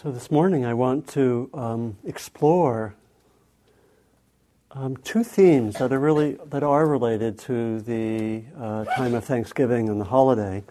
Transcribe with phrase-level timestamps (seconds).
[0.00, 2.94] So, this morning I want to um, explore
[4.70, 9.88] um, two themes that are really that are related to the uh, time of Thanksgiving
[9.88, 10.62] and the holiday.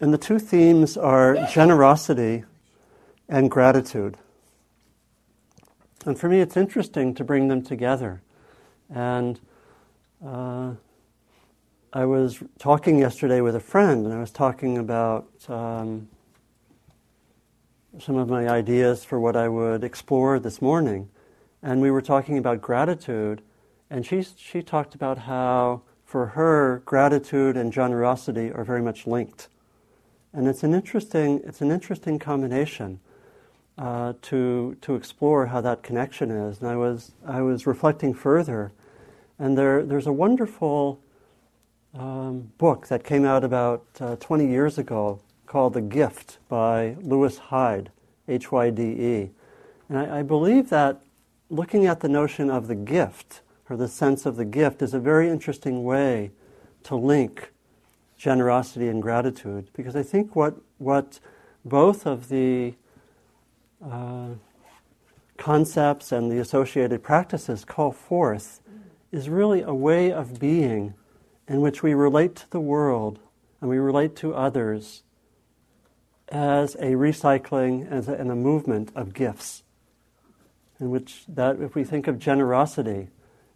[0.00, 2.44] And the two themes are generosity
[3.28, 4.16] and gratitude.
[6.06, 8.22] And for me, it's interesting to bring them together.
[8.88, 9.38] And
[10.24, 10.72] uh,
[11.92, 15.28] I was talking yesterday with a friend, and I was talking about.
[15.50, 16.08] Um,
[17.98, 21.08] some of my ideas for what I would explore this morning.
[21.62, 23.42] And we were talking about gratitude,
[23.90, 29.48] and she, she talked about how, for her, gratitude and generosity are very much linked.
[30.32, 33.00] And it's an interesting, it's an interesting combination
[33.76, 36.60] uh, to, to explore how that connection is.
[36.60, 38.72] And I was, I was reflecting further,
[39.38, 41.00] and there, there's a wonderful
[41.94, 47.38] um, book that came out about uh, 20 years ago called The Gift by Lewis
[47.38, 47.90] Hyde,
[48.28, 49.30] H Y D E.
[49.88, 51.02] And I, I, believe that
[51.48, 55.00] looking at the notion of the gift, or the sense of the gift, is a
[55.00, 56.30] very interesting way
[56.84, 57.50] to link
[58.16, 59.68] generosity and gratitude.
[59.72, 61.18] Because I think what, what
[61.64, 62.74] both of the
[63.84, 64.28] uh,
[65.36, 68.60] concepts and the associated practices call forth
[69.10, 70.94] is really a way of being
[71.48, 73.18] in which we relate to the world
[73.60, 75.02] and we relate to others
[76.30, 79.62] as a recycling as a, and a movement of gifts.
[80.78, 83.08] In which that, if we think of generosity,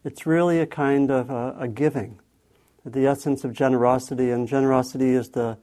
[0.05, 2.21] it's really a kind of a, a giving.
[2.85, 5.57] The essence of generosity, and generosity is the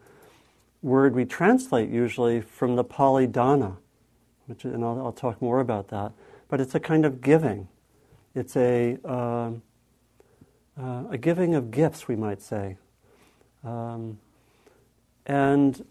[0.82, 3.78] word we translate usually from the Pali dana,
[4.48, 6.14] which, and I'll, I'll, talk more about that.
[6.50, 7.67] But it's a kind of giving.
[8.34, 9.52] It's a, uh,
[10.82, 12.78] uh, a giving of gifts, we might say.
[13.64, 14.17] Um,
[15.28, 15.86] and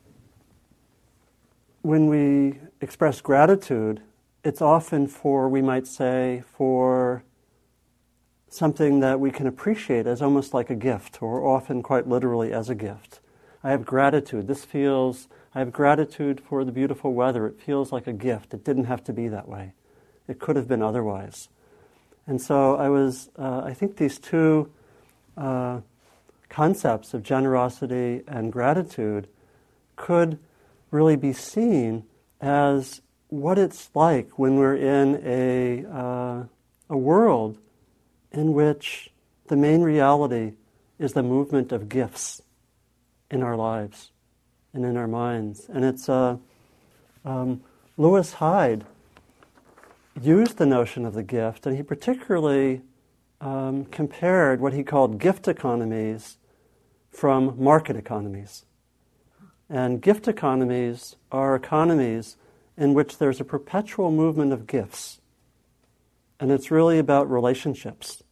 [1.83, 4.03] when we express gratitude,
[4.45, 7.25] it's often for, we might say, for
[8.48, 12.68] something that we can appreciate as almost like a gift, or often quite literally as
[12.68, 13.20] a gift.
[13.63, 14.48] I have gratitude.
[14.48, 17.46] This feels, I have gratitude for the beautiful weather.
[17.46, 18.52] It feels like a gift.
[18.55, 19.73] It didn't have to be that way,
[20.29, 21.48] it could have been otherwise.
[22.27, 24.70] And so I was, uh, I think these two
[25.36, 25.80] uh,
[26.48, 29.29] concepts of generosity and gratitude
[29.97, 30.39] could
[30.90, 32.05] really be seen
[32.40, 36.45] as what it's like when we're in a, uh,
[36.89, 37.58] a world
[38.33, 39.11] in which
[39.48, 40.52] the main reality
[40.98, 42.42] is the movement of gifts
[43.30, 44.11] in our lives
[44.73, 45.68] and in our minds.
[45.68, 46.36] And it's uh,
[47.24, 47.62] um,
[47.96, 48.84] Lewis Hyde
[50.20, 52.83] used the notion of the gift, and he particularly
[53.40, 56.36] um, compared what he called gift economies
[57.11, 58.64] from market economies.
[59.70, 62.36] And gift economies are economies
[62.77, 65.20] in which there's a perpetual movement of gifts.
[66.41, 68.25] And it's really about relationships.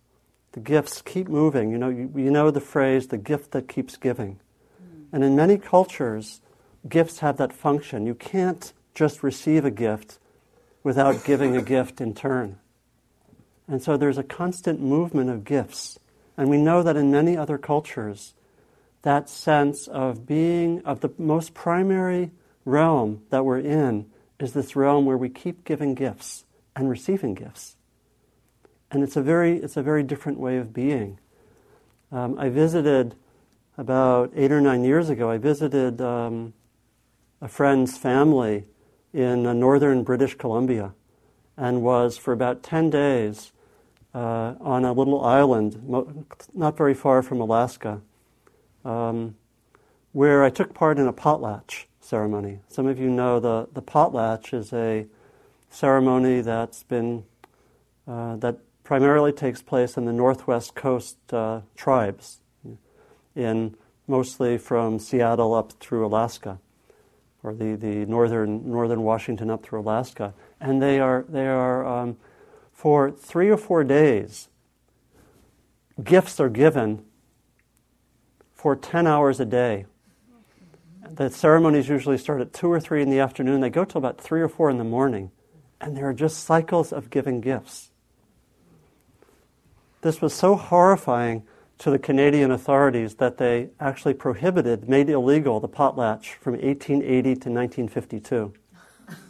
[0.52, 1.70] The gifts keep moving.
[1.70, 4.40] You know, you, you know the phrase, the gift that keeps giving.
[4.82, 5.04] Mm.
[5.12, 6.40] And in many cultures,
[6.88, 8.06] gifts have that function.
[8.06, 10.18] You can't just receive a gift
[10.82, 12.58] without giving a gift in turn.
[13.68, 15.98] And so there's a constant movement of gifts.
[16.36, 18.34] And we know that in many other cultures,
[19.02, 22.30] that sense of being, of the most primary
[22.64, 24.06] realm that we're in,
[24.38, 26.44] is this realm where we keep giving gifts
[26.76, 27.76] and receiving gifts.
[28.90, 31.18] And it's a very, it's a very different way of being.
[32.10, 33.14] Um, I visited
[33.76, 36.54] about eight or nine years ago, I visited um,
[37.40, 38.64] a friend's family
[39.12, 40.94] in uh, northern British Columbia
[41.56, 43.52] and was for about 10 days
[44.14, 48.00] uh, on a little island not very far from Alaska
[48.88, 49.34] um,
[50.12, 52.60] where I took part in a potlatch ceremony.
[52.68, 55.06] Some of you know the, the potlatch is a
[55.68, 57.24] ceremony that's been,
[58.06, 62.40] uh, that primarily takes place in the northwest coast uh, tribes,
[63.36, 66.58] in mostly from Seattle up through Alaska,
[67.42, 70.32] or the, the northern, northern Washington up through Alaska.
[70.58, 72.16] And they are, they are um,
[72.72, 74.48] for three or four days,
[76.02, 77.04] gifts are given
[78.58, 79.86] for 10 hours a day.
[81.08, 83.60] The ceremonies usually start at 2 or 3 in the afternoon.
[83.60, 85.30] They go till about 3 or 4 in the morning.
[85.80, 87.92] And there are just cycles of giving gifts.
[90.02, 91.44] This was so horrifying
[91.78, 97.50] to the Canadian authorities that they actually prohibited, made illegal, the potlatch from 1880 to
[97.50, 98.52] 1952.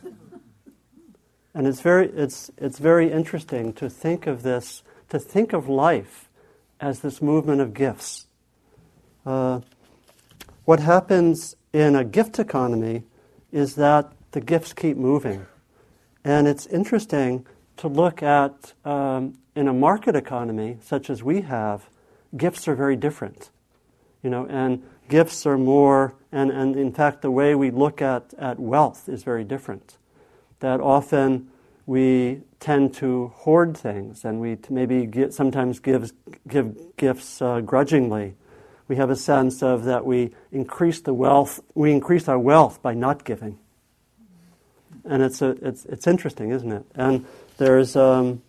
[1.55, 6.31] and it's very, it's, it's very interesting to think of this, to think of life
[6.81, 8.28] as this movement of gifts.
[9.29, 9.61] Uh,
[10.65, 13.03] what happens in a gift economy
[13.53, 15.45] is that the gifts keep moving.
[16.25, 17.47] And it's interesting
[17.77, 21.91] to look at, um, in a market economy such as we have,
[22.39, 23.51] gifts are very different.
[24.23, 28.33] You know, and gifts are more, and, and in fact, the way we look at,
[28.39, 29.99] at wealth is very different.
[30.61, 31.51] That often
[31.85, 36.13] we tend to hoard things and we maybe get, sometimes give,
[36.49, 38.35] give gifts uh, grudgingly.
[38.89, 42.95] We have a sense of that we increase the wealth, we increase our wealth by
[42.95, 43.59] not giving.
[45.05, 46.85] And it's, a, it's, it's interesting, isn't it?
[46.95, 47.27] And
[47.59, 48.43] there's, um,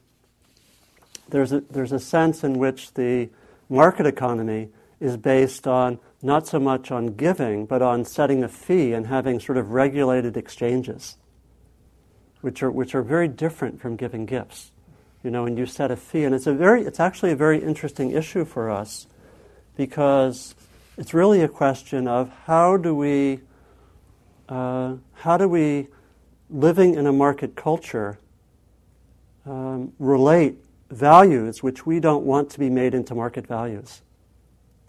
[1.29, 3.29] there's, a, there's a sense in which the
[3.69, 4.69] market economy
[4.99, 9.39] is based on not so much on giving, but on setting a fee and having
[9.39, 11.17] sort of regulated exchanges
[12.41, 14.71] which are, which are very different from giving gifts.
[15.23, 17.61] You know, and you set a fee, and it's, a very, it's actually a very
[17.61, 19.07] interesting issue for us
[19.79, 20.55] because
[20.97, 23.39] it's really a question of how do we,
[24.49, 25.87] uh, how do we,
[26.49, 28.19] living in a market culture,
[29.45, 30.57] um, relate
[30.91, 34.01] values which we don't want to be made into market values.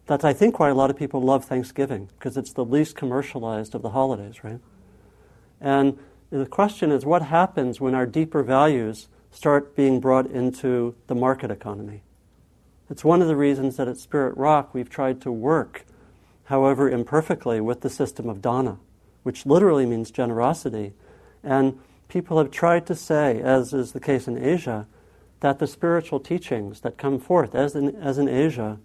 [0.07, 3.77] That's, I think, why a lot of people love Thanksgiving, because it's the least commercialized
[3.77, 4.59] of the holidays, right?
[5.61, 6.01] And
[6.31, 11.53] the question is what happens when our deeper values start being brought into the market
[11.53, 12.03] economy?
[12.91, 15.87] It's one of the reasons that at Spirit Rock we've tried to work,
[16.45, 18.79] however imperfectly, with the system of dana,
[19.23, 20.93] which literally means generosity.
[21.45, 21.79] And
[22.09, 24.89] people have tried to say, as is the case in Asia,
[25.39, 28.81] that the spiritual teachings that come forth, as in, as in Asia,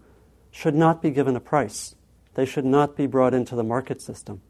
[0.51, 1.95] should not be given a price.
[2.35, 4.41] They should not be brought into the market system.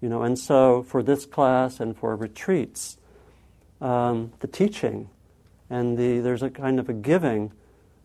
[0.00, 2.96] You know, and so for this class and for retreats,
[3.80, 5.10] um, the teaching
[5.68, 7.52] and the there's a kind of a giving,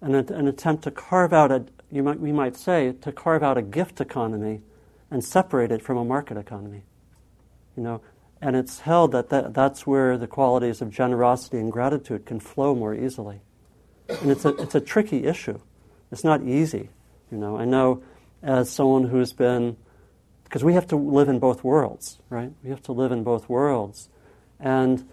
[0.03, 3.57] an, an attempt to carve out a you might we might say to carve out
[3.57, 4.61] a gift economy
[5.09, 6.83] and separate it from a market economy.
[7.77, 8.01] You know,
[8.41, 12.75] and it's held that, that that's where the qualities of generosity and gratitude can flow
[12.75, 13.41] more easily.
[14.09, 15.59] And it's a it's a tricky issue.
[16.11, 16.89] It's not easy.
[17.31, 18.03] You know, I know
[18.41, 19.77] as someone who's been
[20.44, 22.51] because we have to live in both worlds, right?
[22.63, 24.09] We have to live in both worlds.
[24.59, 25.07] And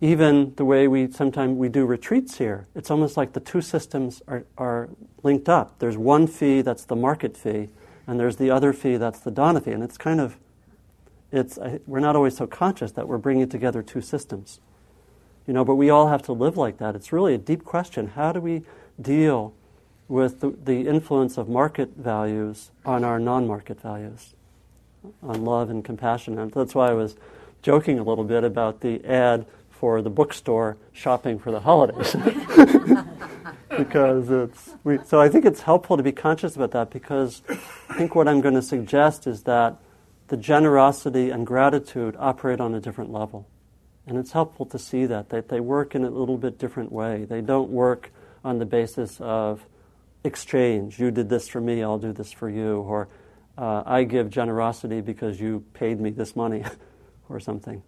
[0.00, 4.22] even the way we sometimes we do retreats here, it's almost like the two systems
[4.28, 4.88] are, are
[5.22, 5.78] linked up.
[5.78, 7.68] There's one fee that's the market fee,
[8.06, 9.72] and there's the other fee that's the dana fee.
[9.72, 10.36] And it's kind of,
[11.32, 14.60] it's, we're not always so conscious that we're bringing together two systems.
[15.46, 16.94] You know, but we all have to live like that.
[16.94, 18.08] It's really a deep question.
[18.08, 18.62] How do we
[19.00, 19.54] deal
[20.06, 24.34] with the, the influence of market values on our non market values?
[25.22, 26.38] on love and compassion.
[26.38, 27.16] And that's why I was
[27.62, 29.46] joking a little bit about the ad
[29.78, 32.14] for the bookstore shopping for the holidays.
[33.76, 37.42] because it's we, so I think it's helpful to be conscious about that because
[37.88, 39.76] I think what I'm going to suggest is that
[40.28, 43.48] the generosity and gratitude operate on a different level.
[44.06, 47.24] And it's helpful to see that, that they work in a little bit different way.
[47.24, 48.10] They don't work
[48.42, 49.66] on the basis of
[50.24, 50.98] exchange.
[50.98, 52.80] You did this for me, I'll do this for you.
[52.80, 53.08] Or
[53.56, 56.64] uh, I give generosity because you paid me this money
[57.28, 57.82] or something,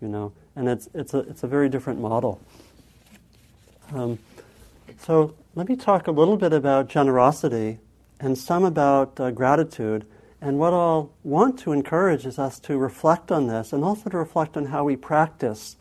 [0.00, 0.32] you know.
[0.56, 2.40] And it's, it's, a, it's a very different model.
[3.94, 4.18] Um,
[5.00, 7.78] so let me talk a little bit about generosity
[8.20, 10.04] and some about uh, gratitude.
[10.40, 14.16] And what I'll want to encourage is us to reflect on this and also to
[14.16, 15.76] reflect on how we practice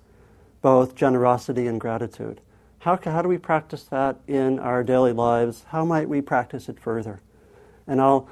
[0.62, 2.42] both generosity and gratitude.
[2.80, 5.66] How, how do we practice that in our daily lives?
[5.70, 7.20] How might we practice it further?
[7.86, 8.30] And I'll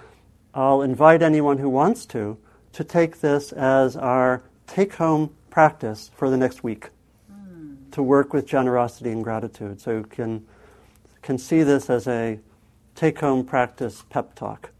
[0.56, 2.38] I'll invite anyone who wants to
[2.72, 6.90] to take this as our take home practice for the next week
[7.32, 7.78] mm.
[7.90, 9.80] to work with generosity and gratitude.
[9.80, 10.46] So you can,
[11.22, 12.42] can see this as a
[12.94, 14.72] take home practice pep talk,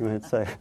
[0.00, 0.48] you might say.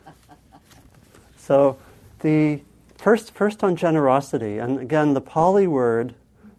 [1.35, 1.77] So
[2.19, 2.61] the
[2.95, 6.15] first, first on generosity, and again, the Pali word,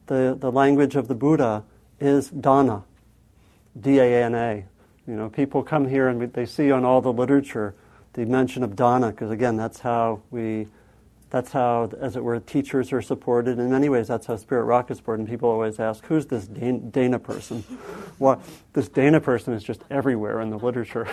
[0.08, 1.62] the, the language of the Buddha,
[2.00, 2.82] is dana,
[3.80, 4.64] D A N A.
[5.06, 7.74] You know, people come here and they see on all the literature
[8.12, 10.66] the mention of dana, because again, that's how we,
[11.34, 13.58] that's how, as it were, teachers are supported.
[13.58, 15.22] In many ways, that's how Spirit Rock is supported.
[15.22, 17.64] And people always ask, who's this Dana person?
[18.20, 18.40] well,
[18.72, 21.08] this Dana person is just everywhere in the literature.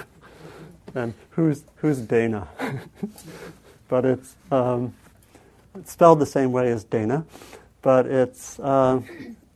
[0.93, 2.47] and who's, who's Dana?
[3.87, 4.93] but it's, um,
[5.73, 7.25] it's spelled the same way as Dana,
[7.81, 9.01] but it's, uh,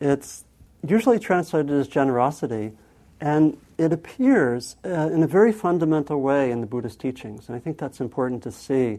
[0.00, 0.42] it's
[0.84, 2.72] usually translated as generosity.
[3.20, 7.60] And it appears uh, in a very fundamental way in the Buddhist teachings, and I
[7.60, 8.98] think that's important to see.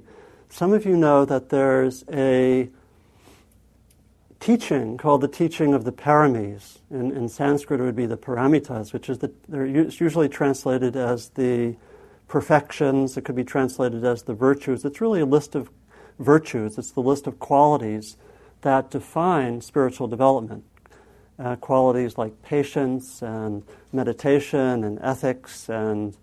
[0.50, 2.70] Some of you know that there's a
[4.40, 6.80] teaching called the teaching of the paramis.
[6.90, 11.30] In, in Sanskrit, it would be the paramitas, which is the, they're usually translated as
[11.30, 11.76] the
[12.28, 13.18] perfections.
[13.18, 14.86] It could be translated as the virtues.
[14.86, 15.70] It's really a list of
[16.20, 18.18] virtues, it's the list of qualities
[18.62, 20.64] that define spiritual development.
[21.40, 23.62] Uh, qualities like patience and
[23.94, 26.18] meditation and ethics and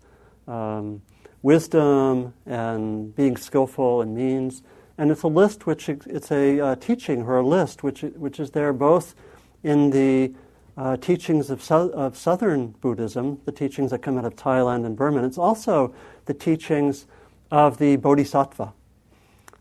[0.45, 1.01] um,
[1.45, 4.63] wisdom and being skillful in means.
[4.97, 8.51] And it's a list which it's a uh, teaching or a list which which is
[8.51, 9.13] there both
[9.61, 10.33] in the
[10.75, 14.97] uh, teachings of, so- of southern Buddhism, the teachings that come out of Thailand and
[14.97, 15.17] Burma.
[15.17, 15.93] And it's also
[16.25, 17.05] the teachings
[17.51, 18.73] of the Bodhisattva.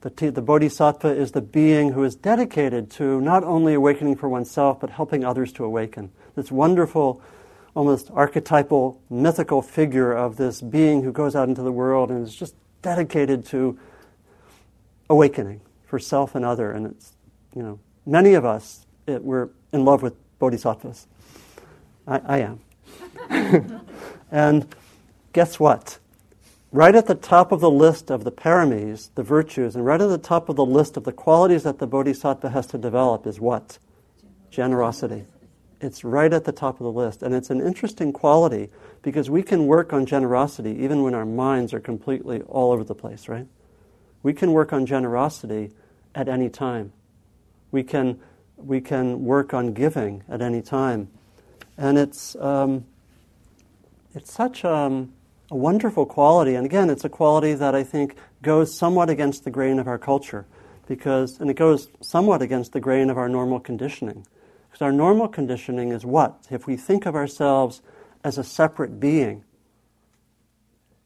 [0.01, 4.29] The, t- the Bodhisattva is the being who is dedicated to not only awakening for
[4.29, 6.11] oneself, but helping others to awaken.
[6.35, 7.23] This wonderful,
[7.75, 12.35] almost archetypal, mythical figure of this being who goes out into the world and is
[12.35, 13.79] just dedicated to
[15.11, 16.71] awakening for self and other.
[16.71, 17.13] And it's,
[17.55, 21.07] you know, many of us, it, we're in love with bodhisattvas.
[22.07, 23.81] I, I am.
[24.31, 24.75] and
[25.33, 25.99] guess what?
[26.71, 30.09] Right at the top of the list of the paramis, the virtues, and right at
[30.09, 33.41] the top of the list of the qualities that the bodhisattva has to develop is
[33.41, 33.79] what?
[34.51, 35.25] Generosity.
[35.85, 37.23] It's right at the top of the list.
[37.23, 38.71] And it's an interesting quality
[39.03, 42.95] because we can work on generosity even when our minds are completely all over the
[42.95, 43.47] place, right?
[44.23, 45.73] We can work on generosity
[46.15, 46.93] at any time.
[47.71, 48.21] We can
[48.57, 51.09] we can work on giving at any time.
[51.77, 52.85] And it's, um,
[54.15, 55.13] it's such um,
[55.51, 56.55] a wonderful quality.
[56.55, 59.99] And again, it's a quality that I think goes somewhat against the grain of our
[59.99, 60.47] culture.
[60.87, 64.27] Because, and it goes somewhat against the grain of our normal conditioning.
[64.75, 66.49] Because our normal conditioning is what?
[66.51, 67.81] If we think of ourselves
[68.25, 69.45] as a separate being,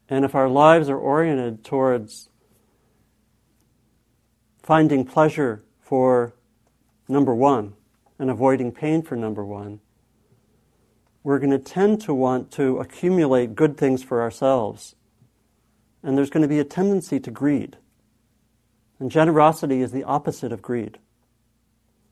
[0.09, 2.31] and if our lives are oriented towards
[4.63, 6.33] finding pleasure for
[7.11, 7.75] number one,
[8.19, 9.81] and avoiding pain for number one,
[11.23, 14.97] we're going to tend to want to accumulate good things for ourselves.
[16.03, 17.77] And there's going to be a tendency to greed.
[18.99, 20.99] And generosity is the opposite of greed.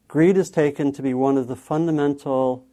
[0.08, 2.64] Greed is taken to be one of the fundamental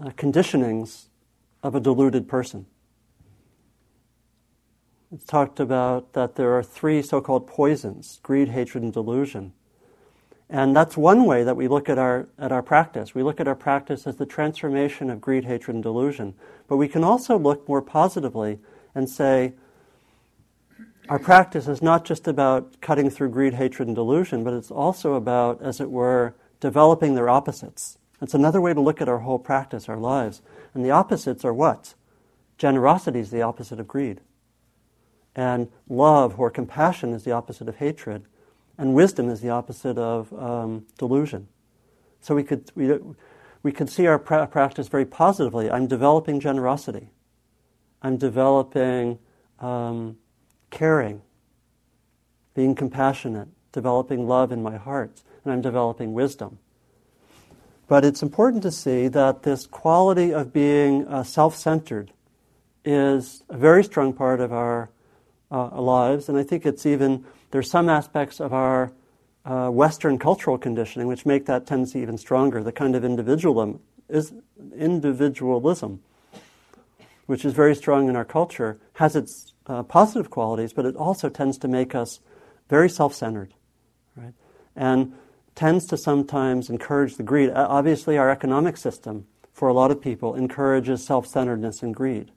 [0.00, 1.06] uh, conditionings
[1.62, 2.66] of a deluded person.
[5.12, 9.52] It's talked about that there are three so called poisons greed, hatred, and delusion.
[10.48, 13.14] And that's one way that we look at our, at our practice.
[13.14, 16.34] We look at our practice as the transformation of greed, hatred, and delusion.
[16.66, 18.58] But we can also look more positively
[18.94, 19.52] and say,
[21.10, 25.14] our practice is not just about cutting through greed, hatred, and delusion, but it's also
[25.14, 27.98] about, as it were, developing their opposites.
[28.22, 30.40] It's another way to look at our whole practice, our lives.
[30.72, 31.94] And the opposites are what?
[32.58, 34.20] Generosity is the opposite of greed.
[35.34, 38.26] And love or compassion is the opposite of hatred.
[38.78, 41.48] And wisdom is the opposite of um, delusion.
[42.20, 42.96] So we could, we,
[43.64, 45.68] we could see our pra- practice very positively.
[45.68, 47.10] I'm developing generosity.
[48.00, 49.18] I'm developing
[49.58, 50.16] um,
[50.70, 51.22] caring,
[52.54, 56.58] being compassionate, developing love in my heart, and I'm developing wisdom.
[57.88, 62.12] But it's important to see that this quality of being uh, self centered
[62.84, 64.90] is a very strong part of our
[65.50, 68.92] uh, lives, and I think it's even there's some aspects of our
[69.44, 72.62] uh, Western cultural conditioning which make that tendency even stronger.
[72.62, 74.32] The kind of individualism is
[74.76, 76.00] individualism,
[77.26, 81.28] which is very strong in our culture, has its uh, positive qualities, but it also
[81.28, 82.18] tends to make us
[82.68, 83.54] very self-centered,
[84.16, 84.34] right?
[84.74, 85.14] And
[85.54, 87.50] tends to sometimes encourage the greed.
[87.54, 92.32] Obviously, our economic system, for a lot of people, encourages self-centeredness and greed,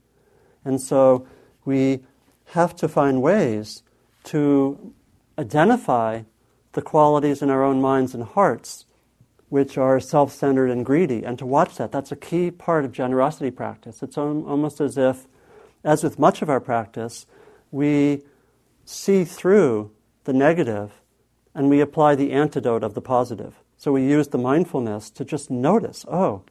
[0.64, 1.28] and so
[1.66, 2.04] we
[2.48, 3.82] have to find ways
[4.26, 4.94] to
[5.40, 6.22] identify
[6.74, 8.86] the qualities in our own minds and hearts
[9.50, 11.92] which are self centered and greedy, and to watch that.
[11.92, 14.02] That's a key part of generosity practice.
[14.02, 15.28] It's almost as if,
[15.84, 17.26] as with much of our practice,
[17.72, 18.24] we
[18.86, 19.92] see through
[20.24, 20.92] the negative
[21.56, 23.56] and we apply the antidote of the positive.
[23.78, 26.44] So we use the mindfulness to just notice oh,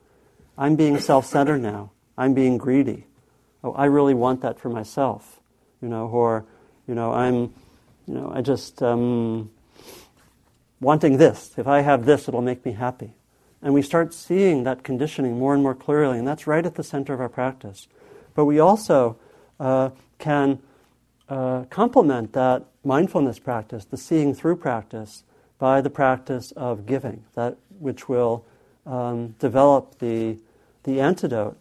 [0.58, 3.06] I'm being self centered now, I'm being greedy.
[3.64, 5.40] Oh, I really want that for myself.
[5.80, 6.44] You know, or,
[6.86, 7.54] you know, I'm
[8.06, 9.50] you know, I just um,
[10.80, 11.52] wanting this.
[11.56, 13.14] If I have this, it'll make me happy.
[13.62, 16.82] And we start seeing that conditioning more and more clearly, and that's right at the
[16.82, 17.86] center of our practice.
[18.34, 19.16] But we also
[19.60, 20.58] uh, can
[21.28, 25.24] uh, complement that mindfulness practice, the seeing through practice,
[25.58, 28.44] by the practice of giving, that which will
[28.84, 30.36] um, develop the,
[30.82, 31.56] the antidote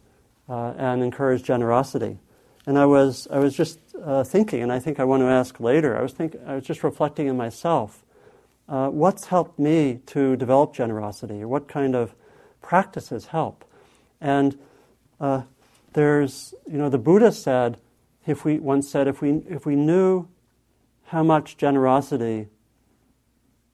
[0.49, 2.17] uh, and encourage generosity.
[2.65, 5.59] And I was, I was just uh, thinking, and I think I want to ask
[5.59, 8.03] later, I was, think, I was just reflecting in myself.
[8.67, 12.15] Uh, what's helped me to develop generosity, what kind of
[12.61, 13.65] practices help?
[14.19, 14.57] And
[15.19, 15.43] uh,
[15.93, 17.77] there's, you know, the Buddha said,
[18.25, 20.27] if we once said, if we if we knew
[21.05, 22.47] how much generosity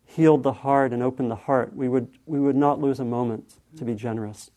[0.05, 3.53] healed the heart and opened the heart, we would, we would not lose a moment
[3.77, 4.49] to be generous.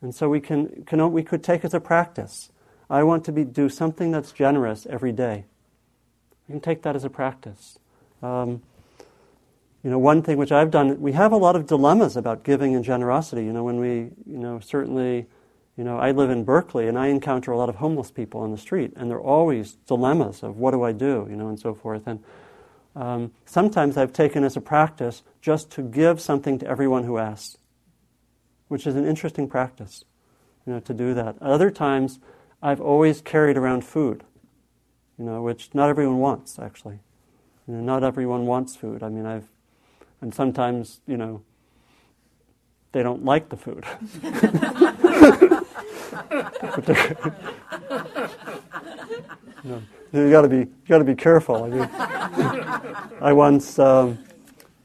[0.00, 2.50] And so we, can, can, we could take as a practice.
[2.88, 5.46] I want to be, do something that's generous every day.
[6.46, 7.80] We can take that as a practice.
[8.22, 8.62] Um,
[9.82, 12.76] you know, one thing which I've done, we have a lot of dilemmas about giving
[12.76, 13.44] and generosity.
[13.44, 15.26] You know, when we, you know, certainly,
[15.78, 18.50] you know, I live in Berkeley and I encounter a lot of homeless people on
[18.50, 21.58] the street, and there are always dilemmas of what do I do, you know, and
[21.58, 22.08] so forth.
[22.08, 22.22] And
[22.96, 27.58] um, sometimes I've taken as a practice just to give something to everyone who asks,
[28.66, 30.04] which is an interesting practice,
[30.66, 31.36] you know, to do that.
[31.40, 32.18] Other times,
[32.60, 34.24] I've always carried around food,
[35.16, 36.98] you know, which not everyone wants actually.
[37.68, 39.04] You know, not everyone wants food.
[39.04, 39.48] I mean, I've
[40.20, 41.42] and sometimes, you know,
[42.90, 43.84] they don't like the food.
[49.64, 49.82] know,
[50.12, 51.64] you got to be you got to be careful.
[51.64, 51.88] I mean,
[53.20, 54.18] I once um,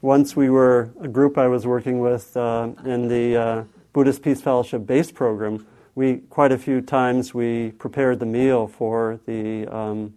[0.00, 4.40] once we were a group I was working with uh, in the uh, Buddhist Peace
[4.40, 5.66] Fellowship base program.
[5.94, 10.14] We quite a few times we prepared the meal for the um,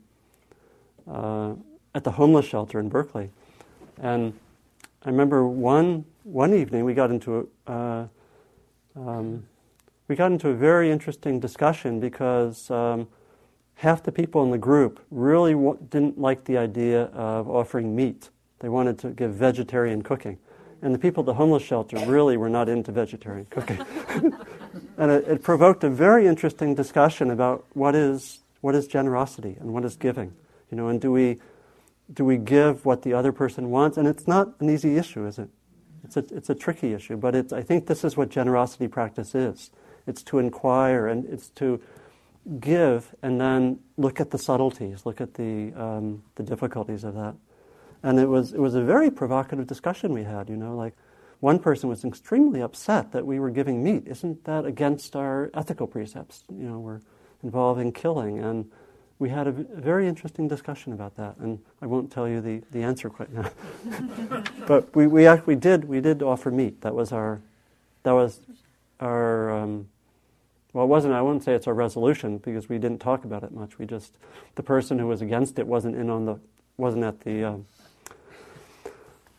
[1.09, 1.53] uh,
[1.93, 3.29] at the homeless shelter in Berkeley,
[4.01, 4.33] and
[5.03, 8.07] I remember one one evening we got into a, uh,
[8.95, 9.45] um,
[10.08, 13.08] we got into a very interesting discussion because um,
[13.76, 18.30] half the people in the group really w- didn't like the idea of offering meat.
[18.60, 20.38] They wanted to give vegetarian cooking,
[20.82, 23.80] and the people at the homeless shelter really were not into vegetarian cooking.
[24.98, 29.74] and it, it provoked a very interesting discussion about what is what is generosity and
[29.74, 30.34] what is giving.
[30.72, 31.40] You know, and do we
[32.14, 33.98] do we give what the other person wants?
[33.98, 35.50] And it's not an easy issue, is it?
[36.04, 39.36] It's a, it's a tricky issue, but it's, I think this is what generosity practice
[39.36, 39.72] is.
[40.08, 41.82] It's to inquire and it's to
[42.60, 47.36] give and then look at the subtleties, look at the, um, the difficulties of that.
[48.04, 50.94] And it was, it was a very provocative discussion we had, you know, like
[51.39, 54.04] one person was extremely upset that we were giving meat.
[54.08, 56.43] Isn't that against our ethical precepts?
[56.50, 57.02] You know, we're
[57.43, 58.39] involving killing.
[58.39, 58.72] And
[59.20, 62.84] we had a very interesting discussion about that, and I won't tell you the, the
[62.84, 63.50] answer quite now.
[64.67, 66.82] but we, we actually did we did offer meat.
[66.82, 67.41] That was our
[68.04, 68.39] that was
[69.00, 69.88] our um,
[70.78, 71.16] well, it wasn't.
[71.16, 73.80] I wouldn't say it's our resolution because we didn't talk about it much.
[73.80, 74.16] We just
[74.54, 76.40] the person who was against it wasn't in on the
[76.78, 77.66] wasn't at the um,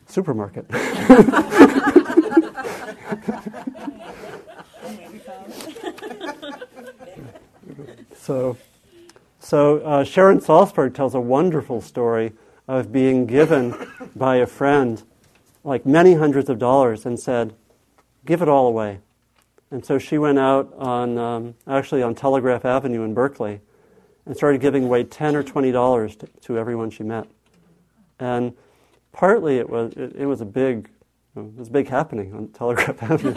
[0.05, 0.65] supermarket.
[8.17, 8.57] so.
[9.39, 12.33] So uh, Sharon Salzberg tells a wonderful story
[12.67, 13.73] of being given
[14.13, 15.01] by a friend
[15.63, 17.53] like many hundreds of dollars and said,
[18.25, 18.99] "Give it all away."
[19.71, 23.61] And so she went out on um, actually on Telegraph Avenue in Berkeley
[24.25, 27.27] and started giving away ten or twenty dollars to, to, everyone she met.
[28.19, 28.53] And
[29.11, 30.89] partly it was it, it was a big
[31.35, 33.33] it was a big happening on Telegraph Avenue.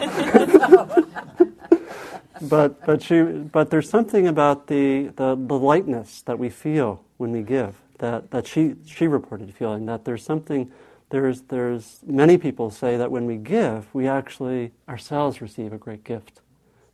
[2.41, 7.31] but but she but there's something about the, the, the lightness that we feel when
[7.31, 10.71] we give that, that she she reported feeling that there's something
[11.13, 16.03] there's there's many people say that when we give we actually ourselves receive a great
[16.03, 16.41] gift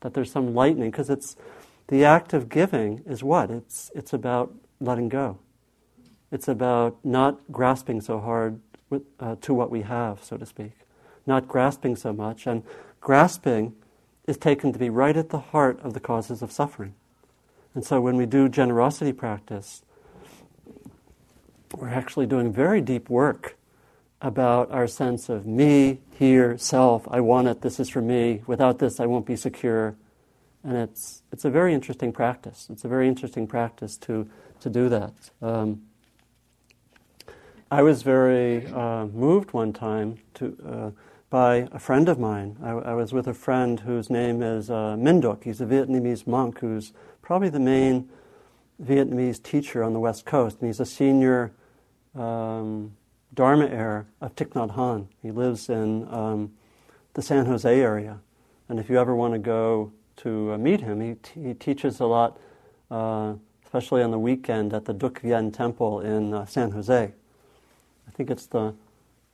[0.01, 1.37] that there's some lightening because it's
[1.87, 3.49] the act of giving is what?
[3.49, 5.39] It's it's about letting go.
[6.33, 10.73] It's about not grasping so hard with, uh, to what we have so to speak.
[11.25, 12.63] Not grasping so much and
[12.99, 13.73] grasping
[14.27, 16.93] is taken to be right at the heart of the causes of suffering.
[17.73, 19.81] And so when we do generosity practice,
[21.73, 23.55] we're actually doing very deep work
[24.21, 28.79] about our sense of me, here, self, I want it, this is for me, without
[28.79, 29.95] this I won't be secure.
[30.63, 32.67] And it's, it's a very interesting practice.
[32.69, 34.29] It's a very interesting practice to,
[34.59, 35.13] to do that.
[35.41, 35.83] Um,
[37.71, 40.57] I was very uh, moved one time to.
[40.65, 42.57] Uh, by a friend of mine.
[42.61, 46.59] I, I was with a friend whose name is uh, Minh He's a Vietnamese monk
[46.59, 48.09] who's probably the main
[48.83, 50.59] Vietnamese teacher on the West Coast.
[50.59, 51.51] And he's a senior
[52.15, 52.95] um,
[53.33, 55.07] Dharma heir of Thich Nhat Hanh.
[55.21, 56.51] He lives in um,
[57.13, 58.19] the San Jose area.
[58.67, 61.99] And if you ever want to go to uh, meet him, he, t- he teaches
[61.99, 62.37] a lot,
[62.91, 67.11] uh, especially on the weekend, at the Duc Vien Temple in uh, San Jose.
[68.07, 68.73] I think it's the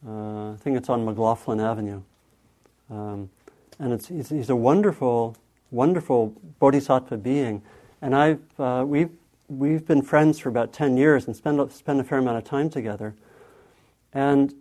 [0.07, 2.01] uh, I think it's on McLaughlin Avenue.
[2.89, 3.29] Um,
[3.79, 5.35] and it's, he's, he's, a wonderful,
[5.71, 7.63] wonderful bodhisattva being.
[8.01, 9.09] And I've, uh, we've,
[9.47, 12.69] we've been friends for about 10 years and spent, spent a fair amount of time
[12.69, 13.15] together.
[14.15, 14.55] And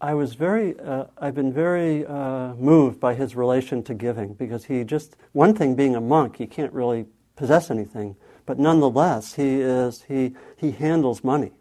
[0.00, 4.64] I was very, uh, I've been very uh, moved by his relation to giving because
[4.64, 7.04] he just, one thing being a monk, he can't really
[7.36, 11.52] possess anything, but nonetheless, he is, he, he handles money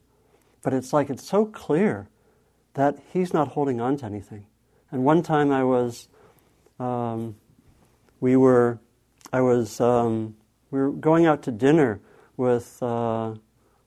[0.63, 2.07] but it's like it's so clear
[2.73, 4.47] that he's not holding on to anything.
[4.89, 6.07] And one time I was,
[6.79, 7.35] um,
[8.19, 8.79] we were,
[9.31, 10.35] I was, um,
[10.71, 11.99] we were going out to dinner
[12.37, 13.35] with uh,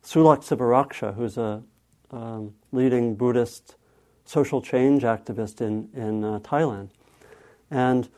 [0.05, 1.63] Sulak Sivaraksa, who's a
[2.11, 3.77] um, leading Buddhist
[4.25, 6.89] social change activist in, in uh, Thailand.
[7.71, 8.09] And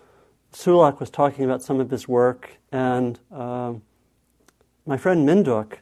[0.53, 3.74] Sulak was talking about some of his work, and uh,
[4.87, 5.74] my friend Minduk,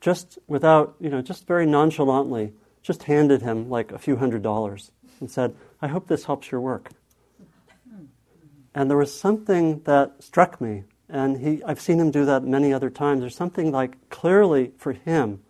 [0.00, 4.90] just without, you know, just very nonchalantly, just handed him like a few hundred dollars
[5.20, 6.90] and said, I hope this helps your work.
[8.74, 12.72] And there was something that struck me, and he, I've seen him do that many
[12.72, 13.20] other times.
[13.20, 15.42] There's something like clearly for him,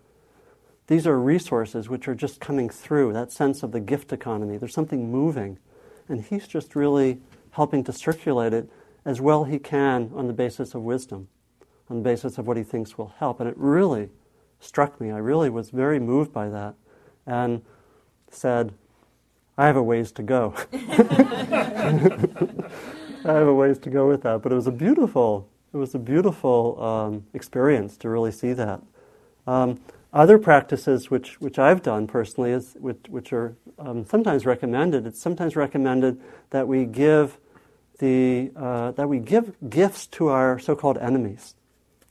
[0.93, 4.59] these are resources which are just coming through, that sense of the gift economy.
[4.59, 5.59] There's something moving.
[6.07, 7.19] And he's just really
[7.53, 8.69] helping to circulate it
[9.03, 11.29] as well he can on the basis of wisdom,
[11.89, 13.41] on the basis of what he thinks will help.
[13.41, 14.11] And it really
[14.61, 15.11] struck me.
[15.11, 16.75] I really was very moved by that
[17.25, 17.63] and
[18.31, 18.75] said,
[19.57, 20.55] I have a ways to go.
[20.75, 20.77] I
[23.25, 24.43] have a ways to go with that.
[24.43, 28.83] But it was a beautiful, it was a beautiful um, experience to really see that.
[29.47, 29.81] Um,
[30.13, 35.21] other practices which, which I've done personally, is, which, which are um, sometimes recommended, it's
[35.21, 36.21] sometimes recommended
[36.51, 37.39] that we give
[37.99, 41.55] the, uh, that we give gifts to our so-called enemies.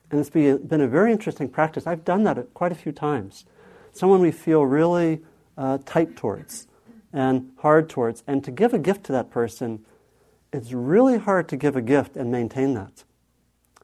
[0.10, 1.88] And it's been a very interesting practice.
[1.88, 3.46] I've done that quite a few times.
[3.94, 5.22] Someone we feel really
[5.58, 6.68] uh, tight towards
[7.14, 9.86] and hard towards, and to give a gift to that person,
[10.54, 13.04] it's really hard to give a gift and maintain that.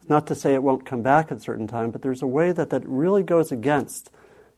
[0.09, 2.69] Not to say it won't come back at certain time, but there's a way that
[2.69, 4.09] that really goes against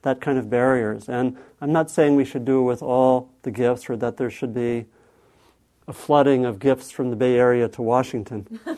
[0.02, 1.10] that kind of barriers.
[1.10, 4.30] And I'm not saying we should do it with all the gifts or that there
[4.30, 4.86] should be
[5.88, 8.60] a flooding of gifts from the Bay Area to Washington.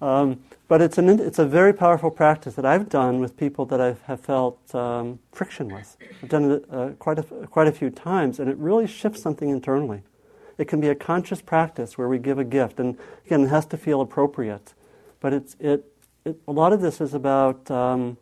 [0.00, 3.80] um, but it's, an, it's a very powerful practice that I've done with people that
[3.80, 5.98] I have felt um, friction with.
[6.22, 9.50] I've done it uh, quite, a, quite a few times, and it really shifts something
[9.50, 10.02] internally.
[10.58, 13.66] It can be a conscious practice where we give a gift, and again, it has
[13.66, 14.74] to feel appropriate.
[15.20, 15.84] But it's, it,
[16.24, 18.16] it a lot of this is about um,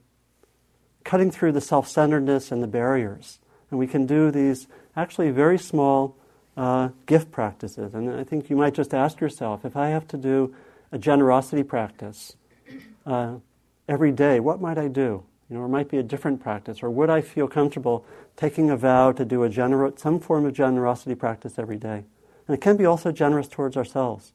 [1.05, 3.39] cutting through the self centeredness and the barriers.
[3.71, 4.67] And we can do these
[4.97, 6.17] actually very small
[6.57, 7.95] uh, gift practices.
[7.95, 10.55] And I think you might just ask yourself if I have to do
[10.93, 12.37] a generosity practice
[13.07, 13.37] uh,
[13.89, 15.25] every day, what might I do?
[15.49, 16.83] You know, or might be a different practice.
[16.83, 18.05] Or would I feel comfortable
[18.37, 22.05] taking a vow to do a gener- some form of generosity practice every day?
[22.51, 24.33] And it can be also generous towards ourselves,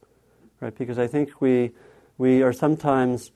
[0.62, 0.74] right?
[0.74, 1.72] Because I think we,
[2.18, 3.32] we are sometimes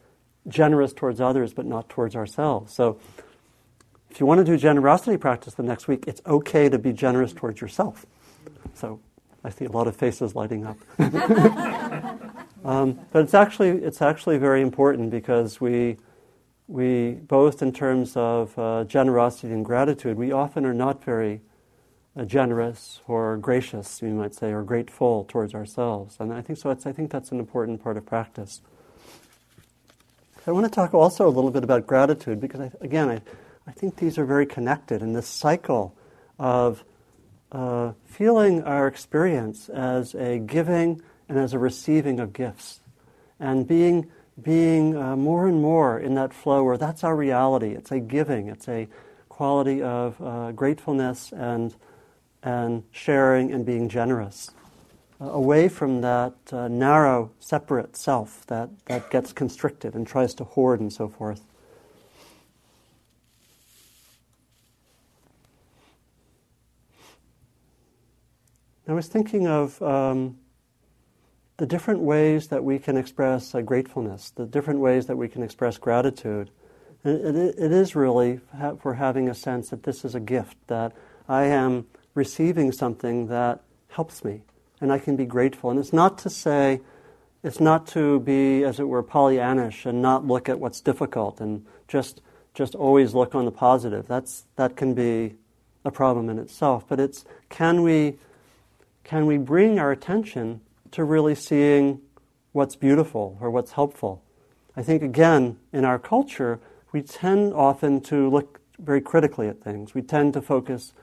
[0.48, 2.74] generous towards others, but not towards ourselves.
[2.74, 2.98] So
[4.10, 7.34] if you want to do generosity practice the next week, it's okay to be generous
[7.34, 8.06] towards yourself.
[8.74, 9.02] So
[9.44, 10.78] I see a lot of faces lighting up.
[12.64, 15.98] um, but it's actually, it's actually very important because we,
[16.70, 21.42] we both in terms of uh, generosity and gratitude, we often are not very
[22.26, 26.18] generous or gracious, we might say, or grateful towards ourselves.
[26.20, 26.70] And I think so.
[26.70, 28.62] I think that's an important part of practice.
[30.48, 33.22] I want to talk also a little bit about gratitude because, I, again, I,
[33.68, 35.96] I think these are very connected in this cycle
[36.40, 36.84] of
[37.52, 42.80] uh, feeling our experience as a giving and as a receiving of gifts,
[43.40, 44.10] and being
[44.42, 47.72] being uh, more and more in that flow where that's our reality.
[47.72, 48.48] It's a giving.
[48.48, 48.88] It's a
[49.28, 51.76] quality of uh, gratefulness and
[52.44, 54.52] and sharing and being generous,
[55.20, 60.44] uh, away from that uh, narrow, separate self that, that gets constricted and tries to
[60.44, 61.44] hoard and so forth.
[68.88, 70.40] I was thinking of um,
[71.58, 75.44] the different ways that we can express uh, gratefulness, the different ways that we can
[75.44, 76.50] express gratitude.
[77.04, 78.40] It, it, it is really
[78.80, 80.94] for having a sense that this is a gift, that
[81.28, 84.42] I am receiving something that helps me,
[84.82, 85.70] and I can be grateful.
[85.70, 86.82] And it's not to say,
[87.44, 91.66] it's not to be, as it were, Pollyannish and not look at what's difficult and
[91.88, 92.22] just
[92.54, 94.08] just always look on the positive.
[94.08, 95.36] That's that can be
[95.86, 96.86] a problem in itself.
[96.88, 98.18] But it's can we
[99.04, 102.02] can we bring our attention to really seeing
[102.52, 104.24] what's beautiful or what's helpful?
[104.76, 106.60] I think again in our culture
[106.92, 109.94] we tend often to look very critically at things.
[109.94, 110.94] We tend to focus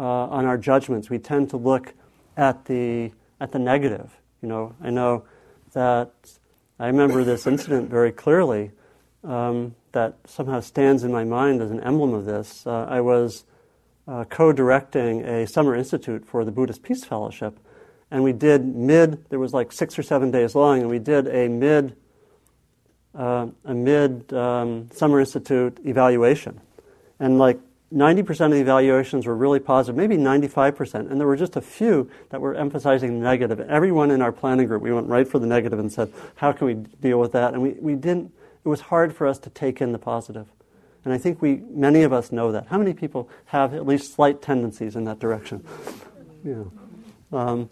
[0.00, 1.10] uh, on our judgments.
[1.10, 1.92] We tend to look
[2.36, 4.10] at the at the negative.
[4.42, 5.24] You know, I know
[5.74, 6.12] that
[6.78, 8.70] I remember this incident very clearly
[9.22, 12.66] um, that somehow stands in my mind as an emblem of this.
[12.66, 13.44] Uh, I was
[14.08, 17.60] uh, co-directing a summer institute for the Buddhist Peace Fellowship,
[18.10, 19.28] and we did mid.
[19.28, 21.94] There was like six or seven days long, and we did a mid
[23.14, 26.60] uh, a mid um, summer institute evaluation
[27.18, 27.58] And like
[27.94, 31.10] 90% of the evaluations were really positive, maybe 95%.
[31.10, 33.58] And there were just a few that were emphasizing the negative.
[33.60, 36.66] Everyone in our planning group, we went right for the negative and said, how can
[36.68, 37.52] we deal with that?
[37.52, 38.32] And we, we didn't,
[38.64, 40.46] it was hard for us to take in the positive.
[41.04, 42.68] And I think we, many of us know that.
[42.68, 45.64] How many people have at least slight tendencies in that direction?
[46.42, 46.62] Yeah.
[47.34, 47.68] um,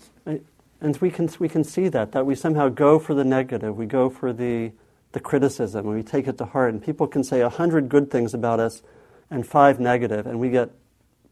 [0.80, 3.86] and we can, we can see that, that we somehow go for the negative, we
[3.86, 4.72] go for the,
[5.12, 6.74] the criticism, and we take it to heart.
[6.74, 8.82] And people can say a hundred good things about us,
[9.30, 10.70] and five negative, and we get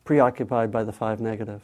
[0.05, 1.63] preoccupied by the five negative.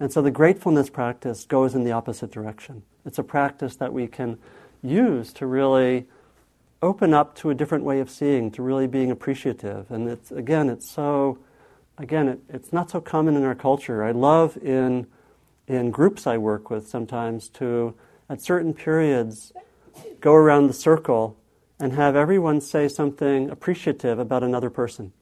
[0.00, 2.82] And so the gratefulness practice goes in the opposite direction.
[3.04, 4.38] It's a practice that we can
[4.82, 6.06] use to really
[6.82, 9.90] open up to a different way of seeing, to really being appreciative.
[9.90, 11.38] And it's again, it's so
[11.98, 14.02] again, it, it's not so common in our culture.
[14.02, 15.06] I love in
[15.68, 17.94] in groups I work with sometimes to
[18.28, 19.52] at certain periods
[20.20, 21.36] go around the circle
[21.78, 25.12] and have everyone say something appreciative about another person.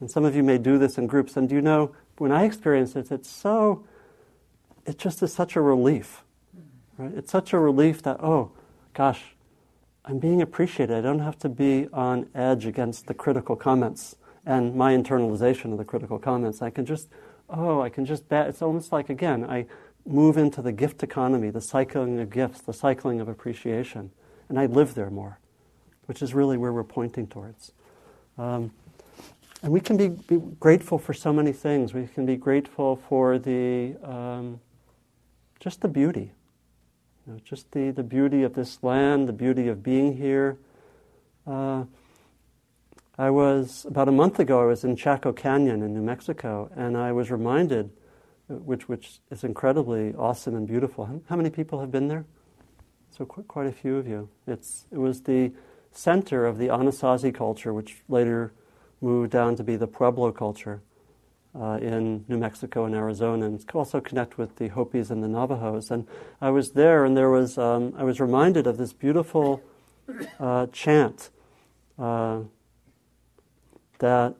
[0.00, 1.36] And some of you may do this in groups.
[1.36, 3.84] And do you know, when I experience it, it's so,
[4.84, 6.22] it just is such a relief.
[6.98, 7.12] Right?
[7.14, 8.52] It's such a relief that, oh,
[8.94, 9.22] gosh,
[10.04, 10.96] I'm being appreciated.
[10.96, 15.78] I don't have to be on edge against the critical comments and my internalization of
[15.78, 16.62] the critical comments.
[16.62, 17.08] I can just,
[17.50, 18.48] oh, I can just, bet.
[18.48, 19.66] it's almost like, again, I
[20.06, 24.12] move into the gift economy, the cycling of gifts, the cycling of appreciation.
[24.48, 25.40] And I live there more,
[26.06, 27.72] which is really where we're pointing towards.
[28.38, 28.70] Um,
[29.66, 31.92] and we can be, be, grateful for so many things.
[31.92, 34.60] We can be grateful for the um,
[35.58, 36.30] just the beauty,
[37.26, 40.56] you know, just the, the beauty of this land, the beauty of being here.
[41.48, 41.86] Uh,
[43.18, 44.62] I was about a month ago.
[44.62, 47.90] I was in Chaco Canyon in New Mexico, and I was reminded,
[48.46, 51.22] which which is incredibly awesome and beautiful.
[51.28, 52.24] How many people have been there?
[53.10, 54.28] So quite, quite a few of you.
[54.46, 55.50] It's it was the
[55.90, 58.52] center of the Anasazi culture, which later
[59.00, 60.82] moved down to be the Pueblo culture
[61.58, 65.90] uh, in New Mexico and Arizona, and also connect with the Hopis and the Navajos.
[65.90, 66.06] And
[66.40, 69.62] I was there, and there was um, I was reminded of this beautiful
[70.38, 71.30] uh, chant
[71.98, 72.40] uh,
[73.98, 74.34] that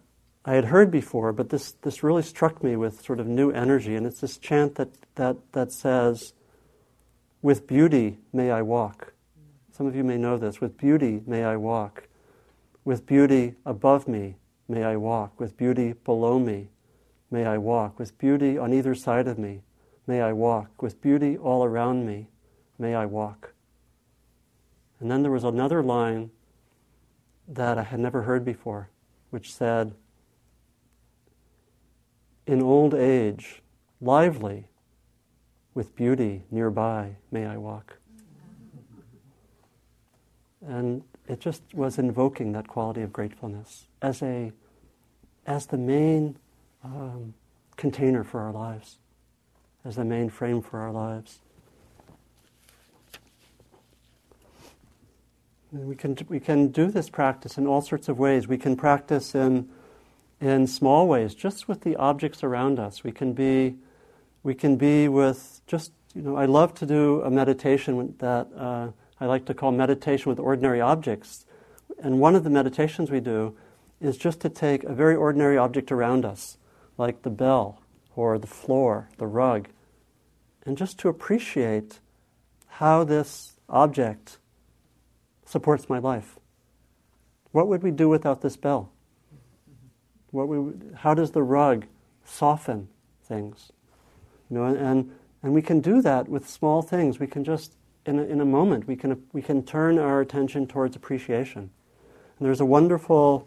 [0.45, 3.97] I had heard before, but this this really struck me with sort of new energy.
[3.97, 6.35] And it's this chant that that that says,
[7.41, 9.15] "With beauty may I walk."
[9.73, 10.61] Some of you may know this.
[10.61, 12.09] With beauty may I walk.
[12.85, 14.37] With beauty above me
[14.69, 15.39] may I walk.
[15.39, 16.69] With beauty below me,
[17.31, 17.99] may I walk.
[17.99, 19.63] With beauty on either side of me,
[20.07, 20.83] may I walk.
[20.83, 22.29] With beauty all around me,
[22.79, 23.53] may I walk.
[25.01, 26.31] And then there was another line
[27.49, 28.91] that I had never heard before,
[29.31, 29.95] which said,
[32.47, 33.63] In old age,
[34.01, 34.69] lively,
[35.75, 37.99] with beauty nearby, may I walk.
[40.67, 44.53] And it just was invoking that quality of gratefulness as a
[45.47, 46.37] as the main
[46.83, 47.35] um,
[47.77, 48.99] container for our lives,
[49.85, 51.39] as the main frame for our lives.
[55.73, 58.47] And we can we can do this practice in all sorts of ways.
[58.47, 59.69] We can practice in
[60.41, 63.03] in small ways, just with the objects around us.
[63.03, 63.77] We can be
[64.43, 66.37] we can be with just you know.
[66.37, 68.49] I love to do a meditation that.
[68.57, 68.89] Uh,
[69.21, 71.47] I like to call meditation with ordinary objects.
[72.03, 73.57] And one of the meditations we do
[74.01, 76.59] is just to take a very ordinary object around us,
[76.99, 77.81] like the bell
[78.15, 79.69] or the floor, the rug,
[80.65, 82.01] and just to appreciate
[82.67, 84.39] how this object
[85.45, 86.39] supports my life.
[87.53, 88.91] What would we do without this bell?
[90.31, 91.87] What we, how does the rug
[92.25, 92.89] soften
[93.25, 93.73] things?
[94.51, 97.19] You know, and, and we can do that with small things.
[97.19, 97.73] We can just
[98.07, 101.71] in a, in a moment, we can, we can turn our attention towards appreciation.
[102.39, 103.47] And there's a wonderful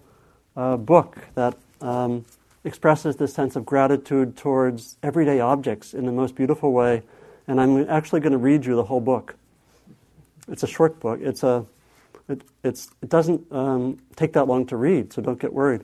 [0.55, 2.25] uh, book that um,
[2.63, 7.03] expresses this sense of gratitude towards everyday objects in the most beautiful way.
[7.47, 9.35] And I'm actually going to read you the whole book.
[10.47, 11.19] It's a short book.
[11.21, 11.65] It's a,
[12.27, 15.83] it, it's, it doesn't um, take that long to read, so don't get worried.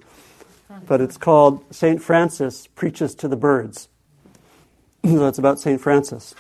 [0.88, 2.02] But it's called St.
[2.02, 3.88] Francis Preaches to the Birds.
[5.06, 5.80] so it's about St.
[5.80, 6.36] Francis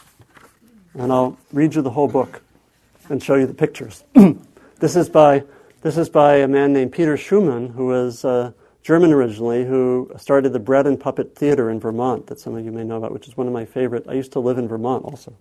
[0.97, 2.41] and I'll read you the whole book
[3.09, 4.03] and show you the pictures.
[4.79, 5.43] this is by
[5.81, 10.51] this is by a man named Peter Schumann, who was uh, German originally, who started
[10.51, 13.27] the Bread and Puppet Theater in Vermont, that some of you may know about, which
[13.27, 14.05] is one of my favorite.
[14.07, 15.35] I used to live in Vermont also,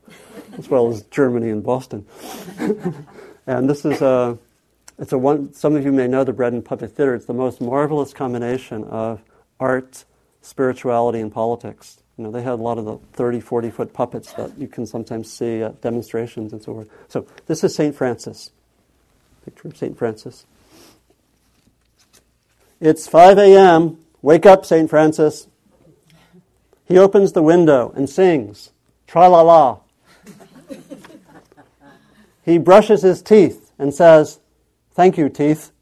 [0.59, 2.07] as well as Germany and Boston.
[3.47, 4.39] and this is a
[4.99, 5.53] it's a one.
[5.53, 7.15] Some of you may know the Bread and Puppet Theater.
[7.15, 9.23] It's the most marvelous combination of
[9.59, 10.05] art,
[10.43, 12.04] spirituality, and politics.
[12.17, 14.87] You know, they had a lot of the 30, 40 foot puppets that you can
[14.87, 16.89] sometimes see at demonstrations and so forth.
[17.09, 17.95] So this is St.
[17.95, 18.51] Francis.
[19.45, 19.99] Picture of St.
[19.99, 20.47] Francis.
[22.81, 23.99] It's 5 a.m.
[24.23, 24.89] Wake up, St.
[24.89, 25.49] Francis.
[26.87, 28.71] He opens the window and sings,
[29.07, 29.79] Tra la la.
[32.45, 34.39] he brushes his teeth and says,
[34.93, 35.73] Thank you, teeth.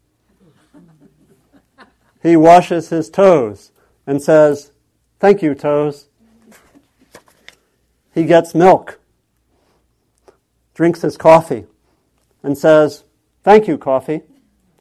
[2.21, 3.71] He washes his toes
[4.07, 4.71] and says,
[5.19, 6.07] Thank you, toes.
[8.13, 8.99] He gets milk,
[10.73, 11.65] drinks his coffee,
[12.43, 13.03] and says,
[13.43, 14.21] Thank you, coffee.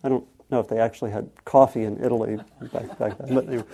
[0.04, 2.38] I don't know if they actually had coffee in Italy
[2.72, 3.64] back, back then, but anyway.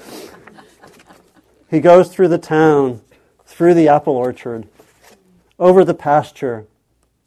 [1.71, 3.03] He goes through the town,
[3.44, 4.66] through the apple orchard,
[5.59, 6.66] over the pasture,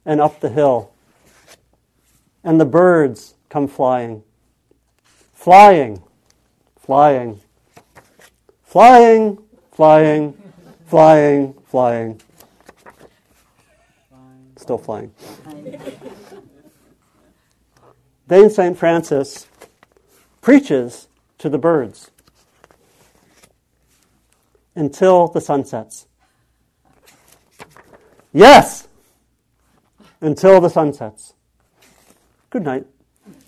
[0.06, 0.92] and up the hill.
[2.44, 4.24] And the birds come flying.
[5.34, 6.02] Flying,
[6.80, 7.40] flying,
[8.64, 9.38] flying,
[9.72, 10.34] flying,
[10.88, 12.22] flying, flying.
[14.58, 15.14] Still flying.
[18.28, 18.78] then St.
[18.78, 19.48] Francis
[20.42, 21.08] preaches
[21.38, 22.12] to the birds
[24.76, 26.08] until the sun sets.
[28.34, 28.90] Yes!
[30.20, 31.36] Until the sun sets.
[32.50, 32.86] Good night.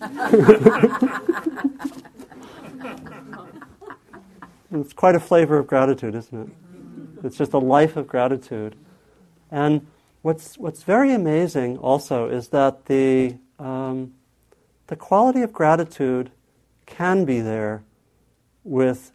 [4.72, 6.63] it's quite a flavor of gratitude, isn't it?
[7.24, 8.76] It's just a life of gratitude.
[9.50, 9.86] And
[10.22, 14.14] what's, what's very amazing also is that the, um,
[14.86, 16.30] the quality of gratitude
[16.86, 17.82] can be there
[18.62, 19.12] with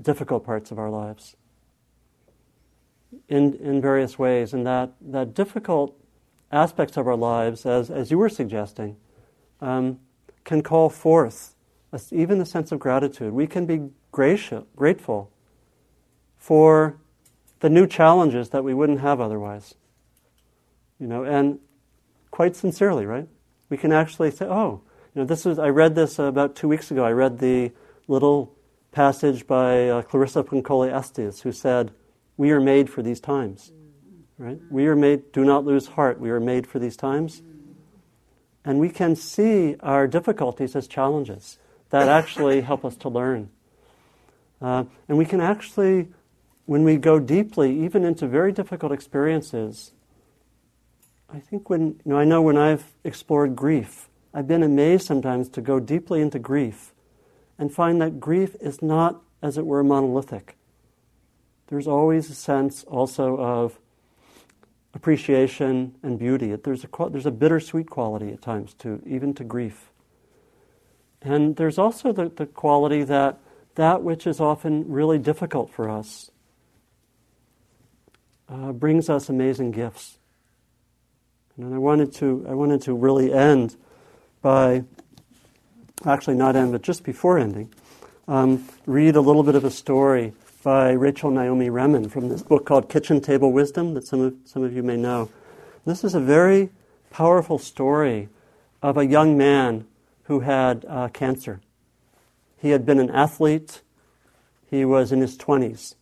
[0.00, 1.36] difficult parts of our lives
[3.28, 5.94] in, in various ways, and that, that difficult
[6.52, 8.96] aspects of our lives, as, as you were suggesting,
[9.60, 9.98] um,
[10.44, 11.54] can call forth
[11.92, 13.32] a, even a sense of gratitude.
[13.32, 15.30] We can be gracious, grateful
[16.36, 16.96] for
[17.60, 19.74] the new challenges that we wouldn't have otherwise.
[20.98, 21.58] You know, and
[22.30, 23.28] quite sincerely, right?
[23.68, 24.82] We can actually say, oh,
[25.14, 27.04] you know, this is, I read this about two weeks ago.
[27.04, 27.72] I read the
[28.06, 28.54] little
[28.92, 31.92] passage by uh, Clarissa Pinkola Estes, who said,
[32.36, 33.72] we are made for these times.
[34.38, 34.58] Right?
[34.70, 36.20] We are made, do not lose heart.
[36.20, 37.42] We are made for these times.
[38.64, 41.58] And we can see our difficulties as challenges
[41.90, 43.50] that actually help us to learn.
[44.60, 46.08] Uh, and we can actually,
[46.68, 49.92] when we go deeply, even into very difficult experiences,
[51.28, 55.48] I think when, you know, I know when I've explored grief, I've been amazed sometimes
[55.50, 56.92] to go deeply into grief
[57.58, 60.58] and find that grief is not, as it were, monolithic
[61.68, 63.78] there's always a sense also of
[64.94, 66.54] appreciation and beauty.
[66.56, 69.90] There's a, there's a bittersweet quality at times, to, even to grief.
[71.22, 73.38] And there's also the, the quality that
[73.74, 76.30] that which is often really difficult for us
[78.48, 80.18] uh, brings us amazing gifts.
[81.56, 83.76] And I wanted to, I wanted to really end
[84.42, 84.84] by,
[86.06, 87.72] actually not end, but just before ending,
[88.28, 90.32] um, read a little bit of a story
[90.62, 94.62] by Rachel Naomi Remen from this book called Kitchen Table Wisdom that some of, some
[94.62, 95.30] of you may know.
[95.84, 96.70] This is a very
[97.10, 98.28] powerful story
[98.82, 99.86] of a young man
[100.24, 101.60] who had uh, cancer.
[102.58, 103.82] He had been an athlete,
[104.70, 105.94] he was in his 20s,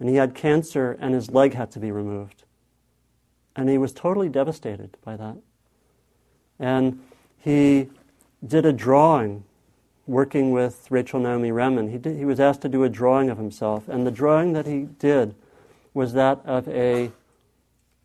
[0.00, 2.42] and he had cancer, and his leg had to be removed.
[3.54, 5.36] And he was totally devastated by that.
[6.58, 7.00] And
[7.38, 7.88] he
[8.44, 9.44] did a drawing
[10.10, 13.38] working with Rachel Naomi Remen, he, did, he was asked to do a drawing of
[13.38, 13.88] himself.
[13.88, 15.36] And the drawing that he did
[15.94, 17.12] was that of a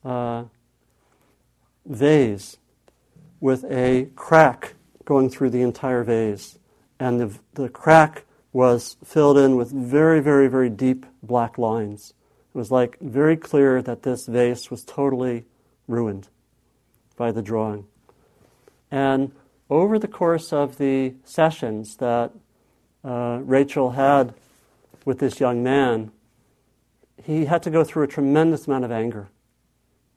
[0.03, 0.43] uh,
[1.85, 2.57] vase
[3.39, 6.59] with a crack going through the entire vase.
[6.99, 12.13] And the, the crack was filled in with very, very, very deep black lines.
[12.53, 15.43] It was like very clear that this vase was totally
[15.89, 16.29] ruined
[17.17, 17.85] by the drawing.
[18.89, 19.33] And
[19.69, 22.31] over the course of the sessions that
[23.03, 24.33] uh, Rachel had
[25.03, 26.13] with this young man,
[27.21, 29.27] he had to go through a tremendous amount of anger.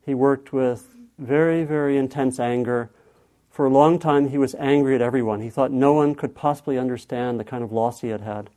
[0.07, 2.91] He worked with very, very intense anger.
[3.59, 5.41] For a long time, he was angry at everyone.
[5.41, 8.51] He thought no one could possibly understand the kind of loss he had had.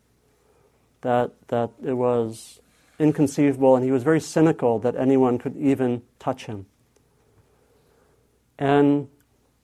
[1.01, 2.61] That, that it was
[2.99, 6.67] inconceivable, and he was very cynical that anyone could even touch him.
[8.59, 9.07] And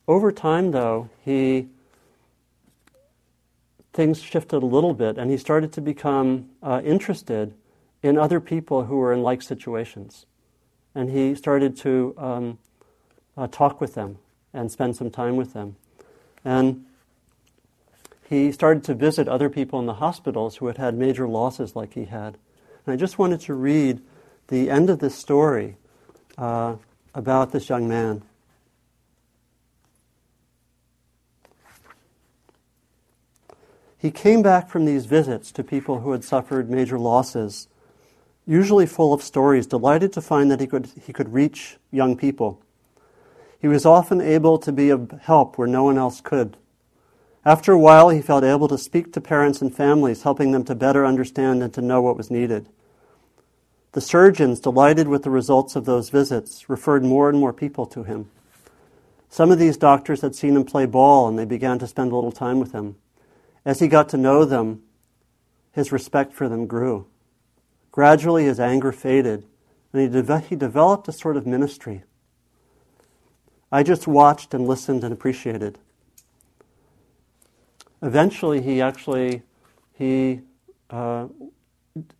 [0.07, 1.67] over time, though, he
[3.93, 7.53] things shifted a little bit, and he started to become uh, interested
[8.01, 10.25] in other people who were in like situations,
[10.95, 12.57] and he started to um,
[13.37, 14.17] uh, talk with them
[14.53, 15.75] and spend some time with them,
[16.43, 16.85] and
[18.29, 21.93] he started to visit other people in the hospitals who had had major losses like
[21.93, 22.37] he had.
[22.85, 24.01] And I just wanted to read
[24.47, 25.77] the end of this story
[26.37, 26.75] uh,
[27.13, 28.23] about this young man.
[33.97, 37.67] he came back from these visits to people who had suffered major losses,
[38.45, 42.61] usually full of stories, delighted to find that he could, he could reach young people.
[43.59, 46.57] He was often able to be of help where no one else could.
[47.43, 50.75] After a while, he felt able to speak to parents and families, helping them to
[50.75, 52.67] better understand and to know what was needed.
[53.93, 58.03] The surgeons, delighted with the results of those visits, referred more and more people to
[58.03, 58.29] him.
[59.29, 62.15] Some of these doctors had seen him play ball and they began to spend a
[62.15, 62.95] little time with him.
[63.65, 64.83] As he got to know them,
[65.71, 67.07] his respect for them grew.
[67.91, 69.45] Gradually, his anger faded,
[69.91, 72.03] and he, de- he developed a sort of ministry.
[73.71, 75.77] I just watched and listened and appreciated.
[78.01, 79.41] Eventually, he actually
[79.93, 80.41] he
[80.89, 81.27] uh,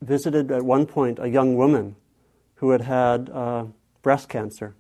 [0.02, 1.96] visited at one point a young woman
[2.56, 3.66] who had had uh,
[4.02, 4.76] breast cancer.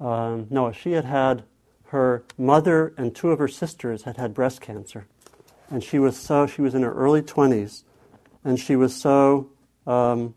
[0.00, 1.44] Um, no, she had had
[1.88, 5.06] her mother and two of her sisters had had breast cancer
[5.70, 7.82] and she was so she was in her early 20s
[8.44, 9.48] and she was so
[9.86, 10.34] um,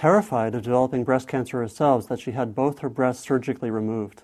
[0.00, 4.22] terrified of developing breast cancer herself that she had both her breasts surgically removed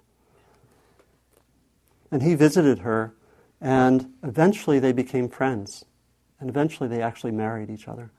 [2.10, 3.12] and he visited her
[3.60, 5.84] and eventually they became friends
[6.40, 8.10] and eventually they actually married each other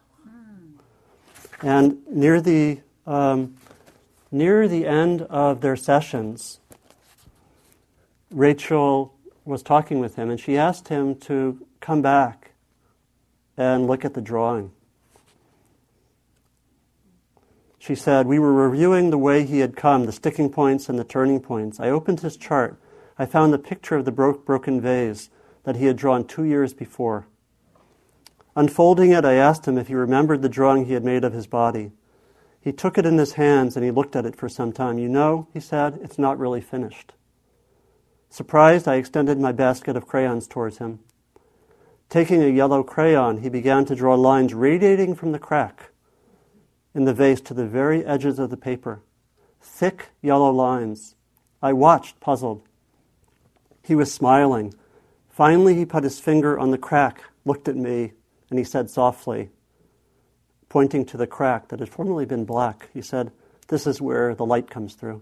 [1.63, 3.55] and near the um,
[4.31, 6.59] near the end of their sessions
[8.29, 12.51] Rachel was talking with him and she asked him to come back
[13.57, 14.71] and look at the drawing.
[17.87, 21.05] She said, We were reviewing the way he had come, the sticking points and the
[21.05, 21.79] turning points.
[21.79, 22.77] I opened his chart.
[23.17, 25.29] I found the picture of the bro- broken vase
[25.63, 27.27] that he had drawn two years before.
[28.57, 31.47] Unfolding it, I asked him if he remembered the drawing he had made of his
[31.47, 31.93] body.
[32.59, 34.99] He took it in his hands and he looked at it for some time.
[34.99, 37.13] You know, he said, it's not really finished.
[38.29, 40.99] Surprised, I extended my basket of crayons towards him.
[42.09, 45.91] Taking a yellow crayon, he began to draw lines radiating from the crack
[46.97, 49.03] in the vase to the very edges of the paper.
[49.61, 51.13] Thick yellow lines.
[51.61, 52.67] I watched, puzzled.
[53.83, 54.73] He was smiling.
[55.29, 58.13] Finally, he put his finger on the crack, looked at me,
[58.49, 59.51] and he said softly,
[60.69, 63.31] pointing to the crack that had formerly been black, he said,
[63.67, 65.21] This is where the light comes through.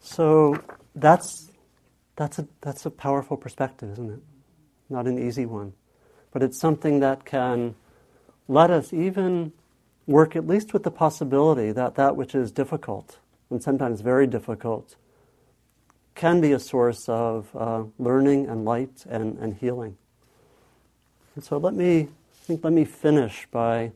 [0.00, 0.58] So
[0.94, 1.50] that's,
[2.16, 4.20] that's, a, that's a powerful perspective, isn't it?
[4.88, 5.74] Not an easy one.
[6.30, 7.74] But it's something that can
[8.48, 9.52] let us even
[10.06, 13.18] work at least with the possibility that that which is difficult,
[13.50, 14.96] and sometimes very difficult,
[16.14, 19.96] can be a source of uh, learning and light and, and healing.
[21.34, 23.92] And so let me, I think, let me finish by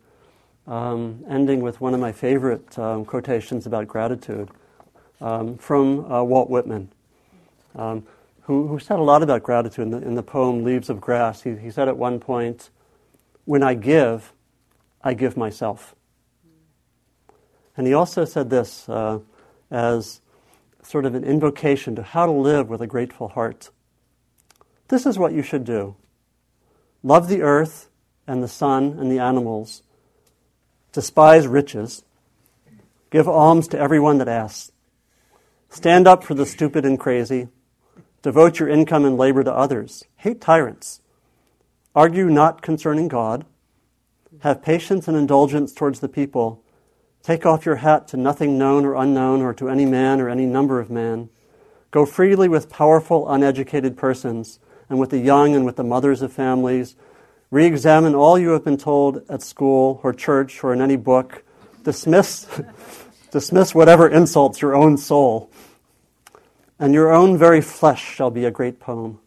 [0.66, 4.51] um, ending with one of my favorite um, quotations about gratitude
[5.20, 6.93] um, from uh, Walt Whitman,
[7.74, 8.07] um,
[8.43, 11.43] who, who, said a lot about gratitude in the, in the poem Leaves of Grass.
[11.43, 12.70] He, he, said at one point,
[13.45, 14.32] When I give,
[15.03, 15.95] I give myself.
[17.76, 19.20] And he also said this uh,
[19.70, 20.20] as
[20.82, 23.70] sort of an invocation to how to live with a grateful heart.
[24.88, 25.97] This is what you should do
[27.03, 27.88] love the earth
[28.26, 29.82] and the sun and the animals,
[30.93, 32.05] despise riches,
[33.11, 34.72] give alms to everyone that asks
[35.70, 37.49] Stand up for the stupid and crazy.
[38.23, 40.05] Devote your income and labor to others.
[40.16, 41.01] Hate tyrants.
[41.95, 43.45] Argue not concerning God.
[44.41, 46.62] Have patience and indulgence towards the people.
[47.23, 50.47] Take off your hat to nothing known or unknown or to any man or any
[50.47, 51.31] number of men.
[51.91, 56.33] Go freely with powerful, uneducated persons and with the young and with the mothers of
[56.33, 56.95] families.
[57.51, 61.45] Re examine all you have been told at school or church or in any book.
[61.83, 62.47] Dismiss,
[63.33, 65.51] dismiss whatever insults your own soul
[66.83, 69.20] and your own very flesh shall be a great poem,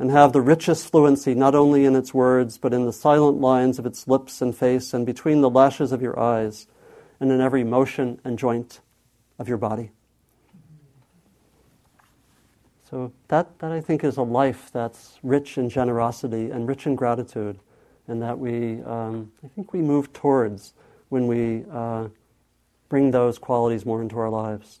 [0.00, 3.78] and have the richest fluency not only in its words, but in the silent lines
[3.78, 6.66] of its lips and face, and between the lashes of your eyes,
[7.20, 8.80] and in every motion and joint
[9.38, 9.92] of your body.
[12.90, 16.96] So that, that I think is a life that's rich in generosity and rich in
[16.96, 17.60] gratitude,
[18.08, 20.74] and that we, um, I think we move towards
[21.10, 22.08] when we uh,
[22.88, 24.80] bring those qualities more into our lives.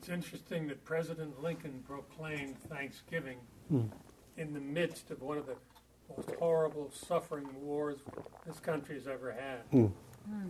[0.00, 3.36] It's interesting that President Lincoln proclaimed Thanksgiving
[3.70, 3.86] mm.
[4.38, 5.56] in the midst of one of the
[6.16, 7.98] most horrible, suffering wars
[8.46, 9.70] this country has ever had.
[9.72, 9.92] Mm.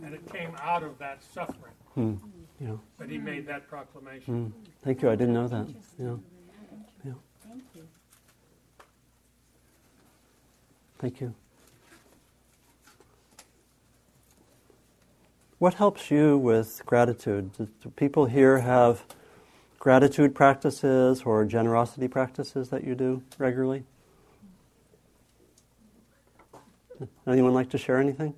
[0.05, 1.73] And it came out of that suffering.
[1.97, 2.17] Mm.
[2.61, 2.75] Yeah.
[2.97, 4.53] That he made that proclamation.
[4.55, 4.69] Mm.
[4.85, 5.09] Thank you.
[5.09, 5.67] I didn't know that.
[5.99, 6.15] Yeah.
[7.03, 7.11] Yeah.
[7.45, 7.87] Thank you.
[10.97, 11.35] Thank you.
[15.57, 17.51] What helps you with gratitude?
[17.57, 19.03] Do, do people here have
[19.81, 23.83] gratitude practices or generosity practices that you do regularly?
[27.25, 28.35] Anyone like to share anything?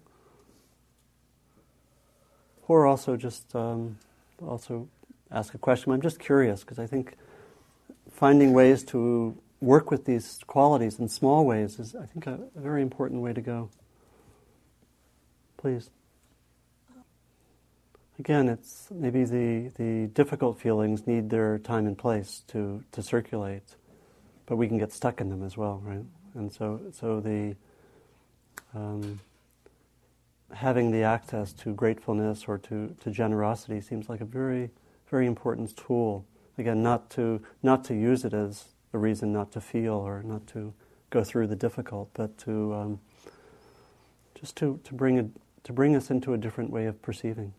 [2.66, 3.98] Or also just um,
[4.42, 4.88] also
[5.30, 5.92] ask a question.
[5.92, 7.18] I'm just curious because I think
[8.10, 12.62] finding ways to work with these qualities in small ways is, I think, a, a
[12.62, 13.70] very important way to go.
[15.58, 15.90] Please.
[18.20, 23.76] Again, it's maybe the, the difficult feelings need their time and place to, to circulate,
[24.46, 26.06] but we can get stuck in them as well, right?
[26.36, 27.56] And so, so the
[28.76, 29.20] um,
[30.54, 34.70] having the access to gratefulness or to, to generosity seems like a very,
[35.10, 36.26] very important tool.
[36.58, 40.46] Again, not to, not to use it as a reason not to feel or not
[40.48, 40.74] to
[41.10, 43.00] go through the difficult, but to um,
[44.36, 45.28] just to, to, bring a,
[45.64, 47.54] to bring us into a different way of perceiving.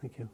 [0.00, 0.28] Thank you.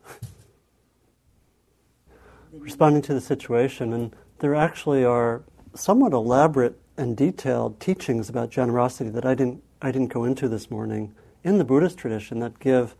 [2.52, 5.42] Responding to the situation, and there actually are
[5.74, 10.70] somewhat elaborate and detailed teachings about generosity that I didn't I didn't go into this
[10.70, 11.14] morning
[11.44, 12.94] in the Buddhist tradition that give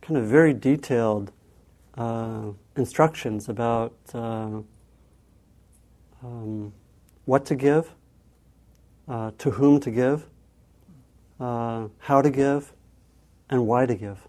[0.00, 1.30] kind of very detailed
[1.96, 4.60] uh, instructions about uh,
[6.22, 6.72] um,
[7.24, 7.94] what to give,
[9.08, 10.26] uh, to whom to give,
[11.38, 12.72] uh, how to give,
[13.48, 14.26] and why to give.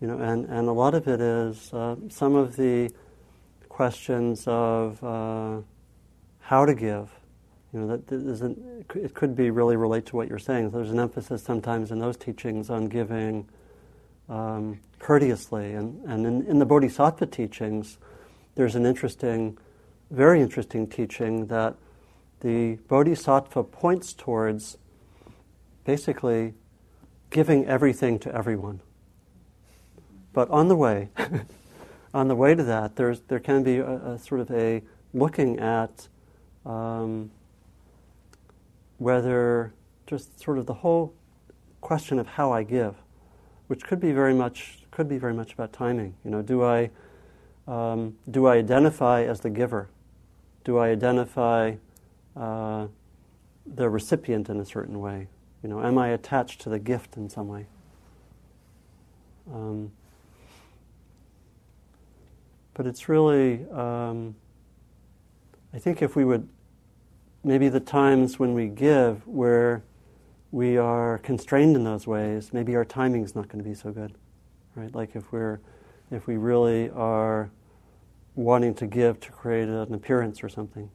[0.00, 2.90] You know, and, and a lot of it is uh, some of the
[3.68, 5.60] questions of uh,
[6.40, 7.10] how to give
[7.76, 10.70] you know, that isn't, it could be really relate to what you're saying.
[10.70, 13.46] There's an emphasis sometimes in those teachings on giving
[14.30, 15.74] um, courteously.
[15.74, 17.98] And, and in, in the Bodhisattva teachings,
[18.54, 19.58] there's an interesting,
[20.10, 21.76] very interesting teaching that
[22.40, 24.78] the Bodhisattva points towards
[25.84, 26.54] basically
[27.28, 28.80] giving everything to everyone.
[30.36, 31.08] But on the way,
[32.12, 34.82] on the way to that, there's, there can be a, a sort of a
[35.14, 36.08] looking at
[36.66, 37.30] um,
[38.98, 39.72] whether
[40.06, 41.14] just sort of the whole
[41.80, 42.96] question of how I give,
[43.68, 46.14] which could be very much could be very much about timing.
[46.22, 46.90] You know, do I
[47.66, 49.88] um, do I identify as the giver?
[50.64, 51.76] Do I identify
[52.36, 52.88] uh,
[53.64, 55.28] the recipient in a certain way?
[55.62, 57.64] You know, am I attached to the gift in some way?
[59.50, 59.92] Um,
[62.76, 64.36] but it's really, um,
[65.72, 66.46] I think if we would
[67.42, 69.82] maybe the times when we give where
[70.50, 73.92] we are constrained in those ways, maybe our timing is not going to be so
[73.92, 74.14] good,
[74.74, 74.94] right?
[74.94, 75.60] Like if we're,
[76.10, 77.50] if we really are
[78.34, 80.90] wanting to give to create an appearance or something,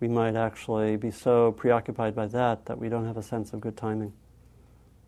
[0.00, 3.60] we might actually be so preoccupied by that that we don't have a sense of
[3.60, 4.12] good timing.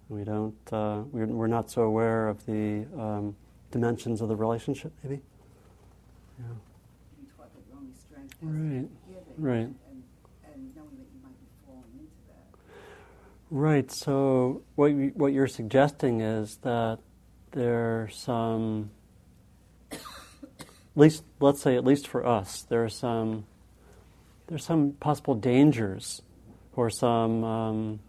[0.08, 3.36] We don't, uh, we're, we're, not so aware of the um,
[3.70, 5.22] dimensions of the relationship, maybe.
[6.38, 6.44] Yeah.
[8.40, 8.88] Right.
[9.36, 9.68] Right.
[13.50, 13.90] Right.
[13.90, 16.98] So what you, what you're suggesting is that
[17.52, 18.90] there are some,
[19.90, 19.98] at
[20.94, 23.46] least let's say at least for us, there are some
[24.48, 26.22] there's some possible dangers
[26.74, 28.00] or some um,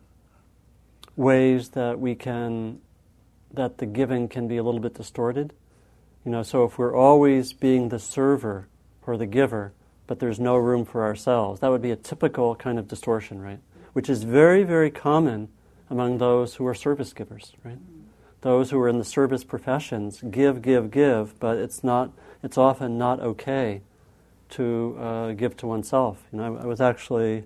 [1.15, 2.79] ways that we can
[3.53, 5.53] that the giving can be a little bit distorted.
[6.25, 8.67] You know, so if we're always being the server
[9.05, 9.73] or the giver,
[10.07, 13.59] but there's no room for ourselves, that would be a typical kind of distortion, right?
[13.93, 15.49] which is very, very common
[15.89, 17.79] among those who are service givers, right?
[18.41, 22.11] Those who are in the service professions give, give, give, but it's not.
[22.41, 23.81] It's often not okay
[24.51, 26.23] to uh, give to oneself.
[26.31, 27.43] You know, I, I, was actually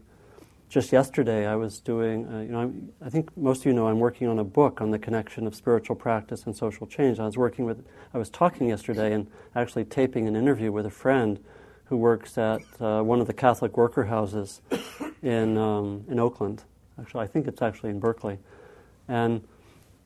[0.73, 1.45] just yesterday.
[1.45, 2.27] I was doing.
[2.27, 4.81] Uh, you know, I'm, I think most of you know I'm working on a book
[4.81, 7.19] on the connection of spiritual practice and social change.
[7.19, 7.85] I was working with.
[8.13, 11.39] I was talking yesterday and actually taping an interview with a friend
[11.85, 14.61] who works at uh, one of the Catholic worker houses
[15.21, 16.63] in, um, in Oakland.
[16.99, 18.39] Actually, I think it's actually in Berkeley.
[19.07, 19.45] And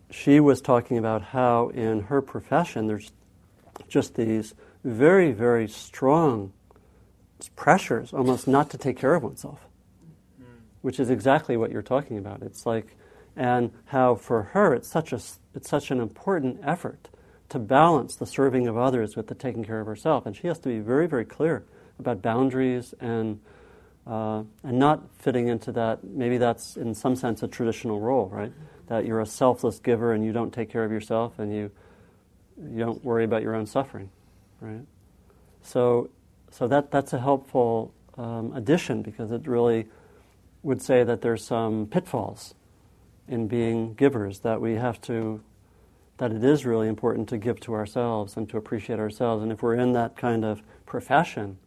[0.10, 3.12] she was talking about how in her profession there's
[3.88, 4.54] just these
[4.84, 6.52] very, very strong
[7.56, 9.67] pressures almost not to take care of oneself,
[10.82, 12.42] which is exactly what you're talking about.
[12.42, 12.96] It's like,
[13.36, 15.20] and how for her it's such, a,
[15.56, 17.10] it's such an important effort
[17.50, 20.26] to balance the serving of others with the taking care of herself.
[20.26, 21.66] And she has to be very, very clear
[22.00, 23.40] about boundaries and
[24.06, 26.02] uh, and not fitting into that.
[26.04, 28.54] Maybe that's in some sense a traditional role, right?
[28.88, 31.72] That you're a selfless giver and you don't take care of yourself and you
[32.58, 34.10] you don't worry about your own suffering,
[34.62, 34.86] right?
[35.62, 36.10] So
[36.52, 39.88] so that that's a helpful um, addition because it really
[40.64, 42.54] would say that there's some pitfalls
[43.28, 45.42] in being givers that we have to
[46.18, 49.44] that it is really important to give to ourselves and to appreciate ourselves.
[49.44, 51.60] And if we're in that kind of profession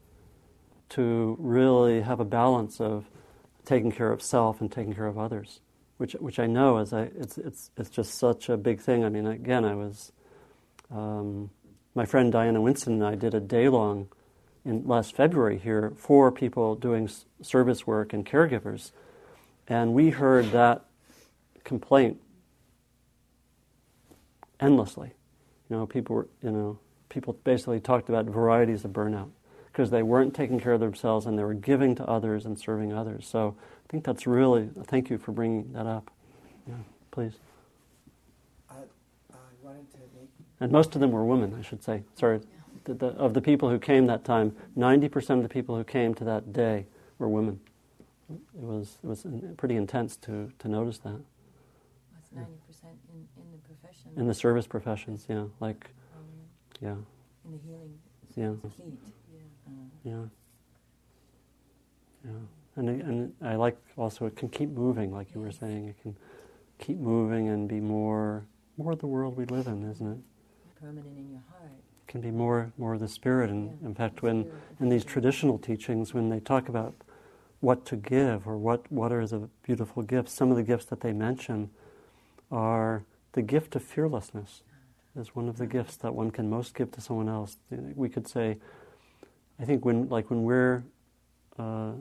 [0.89, 3.09] to really have a balance of
[3.65, 5.61] taking care of self and taking care of others
[6.01, 9.05] which which I know is I it's it's it's just such a big thing.
[9.05, 10.13] I mean again I was
[10.91, 11.51] um,
[11.95, 14.09] my friend Diana Winston and I did a day long
[14.65, 17.09] in last February here for people doing
[17.41, 18.93] service work and caregivers
[19.71, 20.85] and we heard that
[21.63, 22.21] complaint
[24.59, 25.13] endlessly.
[25.69, 29.31] You know, people were, you know, people basically talked about varieties of burnout
[29.73, 32.93] because they weren't taking care of themselves and they were giving to others and serving
[32.93, 33.29] others.
[33.29, 36.11] So I think that's really, thank you for bringing that up.
[36.67, 36.75] Yeah,
[37.13, 37.35] please.
[38.69, 38.75] I,
[39.33, 40.29] I wanted to make...
[40.59, 42.03] And most of them were women, I should say.
[42.17, 42.41] Sorry.
[42.91, 46.15] The, the, of the people who came that time, 90% of the people who came
[46.15, 46.87] to that day
[47.19, 47.61] were women.
[48.31, 49.27] It was, it was
[49.57, 51.21] pretty intense to, to notice that.
[52.15, 52.47] That's 90%
[53.13, 54.11] in, in the profession.
[54.17, 55.45] In the service professions, yeah.
[55.61, 56.25] Like, um,
[56.81, 56.97] yeah.
[57.45, 57.99] In the healing
[58.37, 58.53] yeah.
[58.77, 58.99] fleet,
[59.33, 59.39] yeah.
[59.67, 59.73] Uh,
[60.05, 60.25] yeah.
[62.25, 62.39] Yeah.
[62.77, 65.89] And, and I like also it can keep moving, like you were saying.
[65.89, 66.17] It can
[66.79, 68.45] keep moving and be more
[68.77, 70.19] more the world we live in, isn't it?
[70.81, 71.71] Permanent in your heart.
[72.11, 73.51] Can be more more the spirit.
[73.51, 73.87] And yeah.
[73.87, 74.51] in fact, when
[74.81, 76.93] in these traditional teachings, when they talk about
[77.61, 81.03] what to give or what what are the beautiful gifts, some of the gifts that
[81.03, 81.71] they mention
[82.51, 83.05] are
[83.35, 84.63] the gift of fearlessness
[85.15, 87.59] is one of the gifts that one can most give to someone else.
[87.71, 88.59] We could say,
[89.61, 90.83] I think when like when we're
[91.61, 91.93] uh,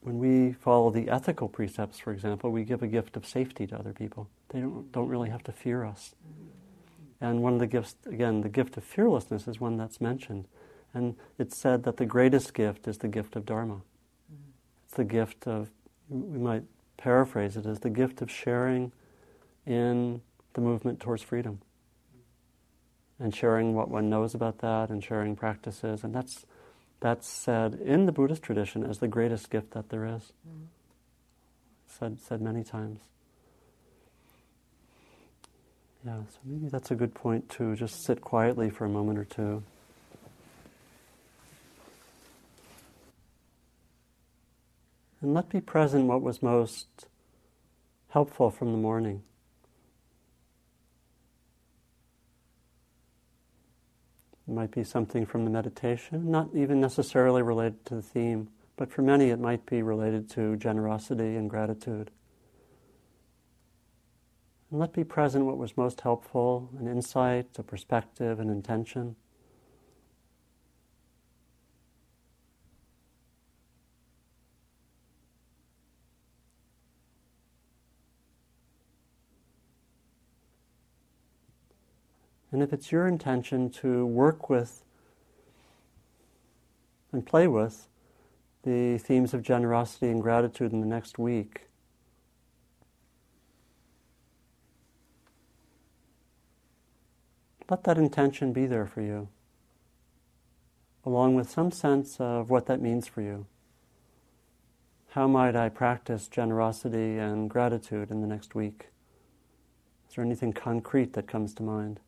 [0.00, 3.78] when we follow the ethical precepts, for example, we give a gift of safety to
[3.78, 4.28] other people.
[4.50, 6.14] They don't don't really have to fear us.
[7.20, 10.46] And one of the gifts, again, the gift of fearlessness is one that's mentioned.
[10.92, 13.82] And it's said that the greatest gift is the gift of Dharma.
[14.84, 15.70] It's the gift of,
[16.08, 16.64] we might
[16.96, 18.92] paraphrase it as the gift of sharing
[19.66, 20.20] in
[20.52, 21.60] the movement towards freedom
[23.18, 26.04] and sharing what one knows about that and sharing practices.
[26.04, 26.46] And that's,
[27.00, 30.32] that's said in the Buddhist tradition as the greatest gift that there is.
[30.48, 30.64] Mm-hmm.
[31.86, 33.00] Said, said many times.
[36.06, 39.24] Yeah, so maybe that's a good point to just sit quietly for a moment or
[39.24, 39.62] two.
[45.22, 47.06] And let be present what was most
[48.10, 49.22] helpful from the morning.
[54.46, 58.92] It might be something from the meditation, not even necessarily related to the theme, but
[58.92, 62.10] for many it might be related to generosity and gratitude.
[64.70, 69.16] And let be present what was most helpful an insight, a perspective, an intention.
[82.54, 84.84] And if it's your intention to work with
[87.10, 87.88] and play with
[88.62, 91.62] the themes of generosity and gratitude in the next week,
[97.70, 99.28] let that intention be there for you,
[101.04, 103.46] along with some sense of what that means for you.
[105.10, 108.88] How might I practice generosity and gratitude in the next week?
[110.08, 112.00] Is there anything concrete that comes to mind?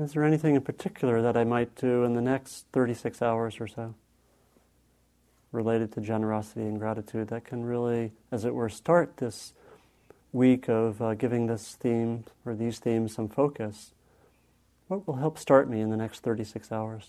[0.00, 3.66] Is there anything in particular that I might do in the next 36 hours or
[3.66, 3.94] so
[5.50, 9.54] related to generosity and gratitude that can really, as it were, start this
[10.32, 13.90] week of uh, giving this theme or these themes some focus?
[14.86, 17.08] What will help start me in the next 36 hours?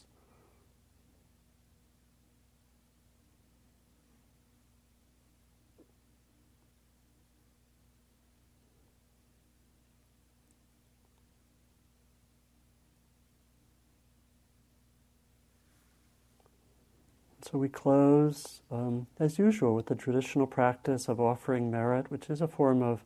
[17.49, 22.41] So we close, um, as usual, with the traditional practice of offering merit, which is
[22.41, 23.03] a form of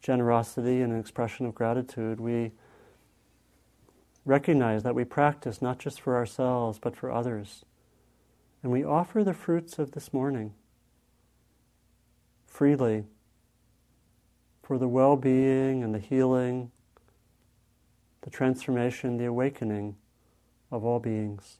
[0.00, 2.18] generosity and an expression of gratitude.
[2.18, 2.50] We
[4.24, 7.64] recognize that we practice not just for ourselves, but for others.
[8.64, 10.52] And we offer the fruits of this morning
[12.48, 13.04] freely
[14.64, 16.72] for the well being and the healing,
[18.22, 19.94] the transformation, the awakening
[20.72, 21.59] of all beings.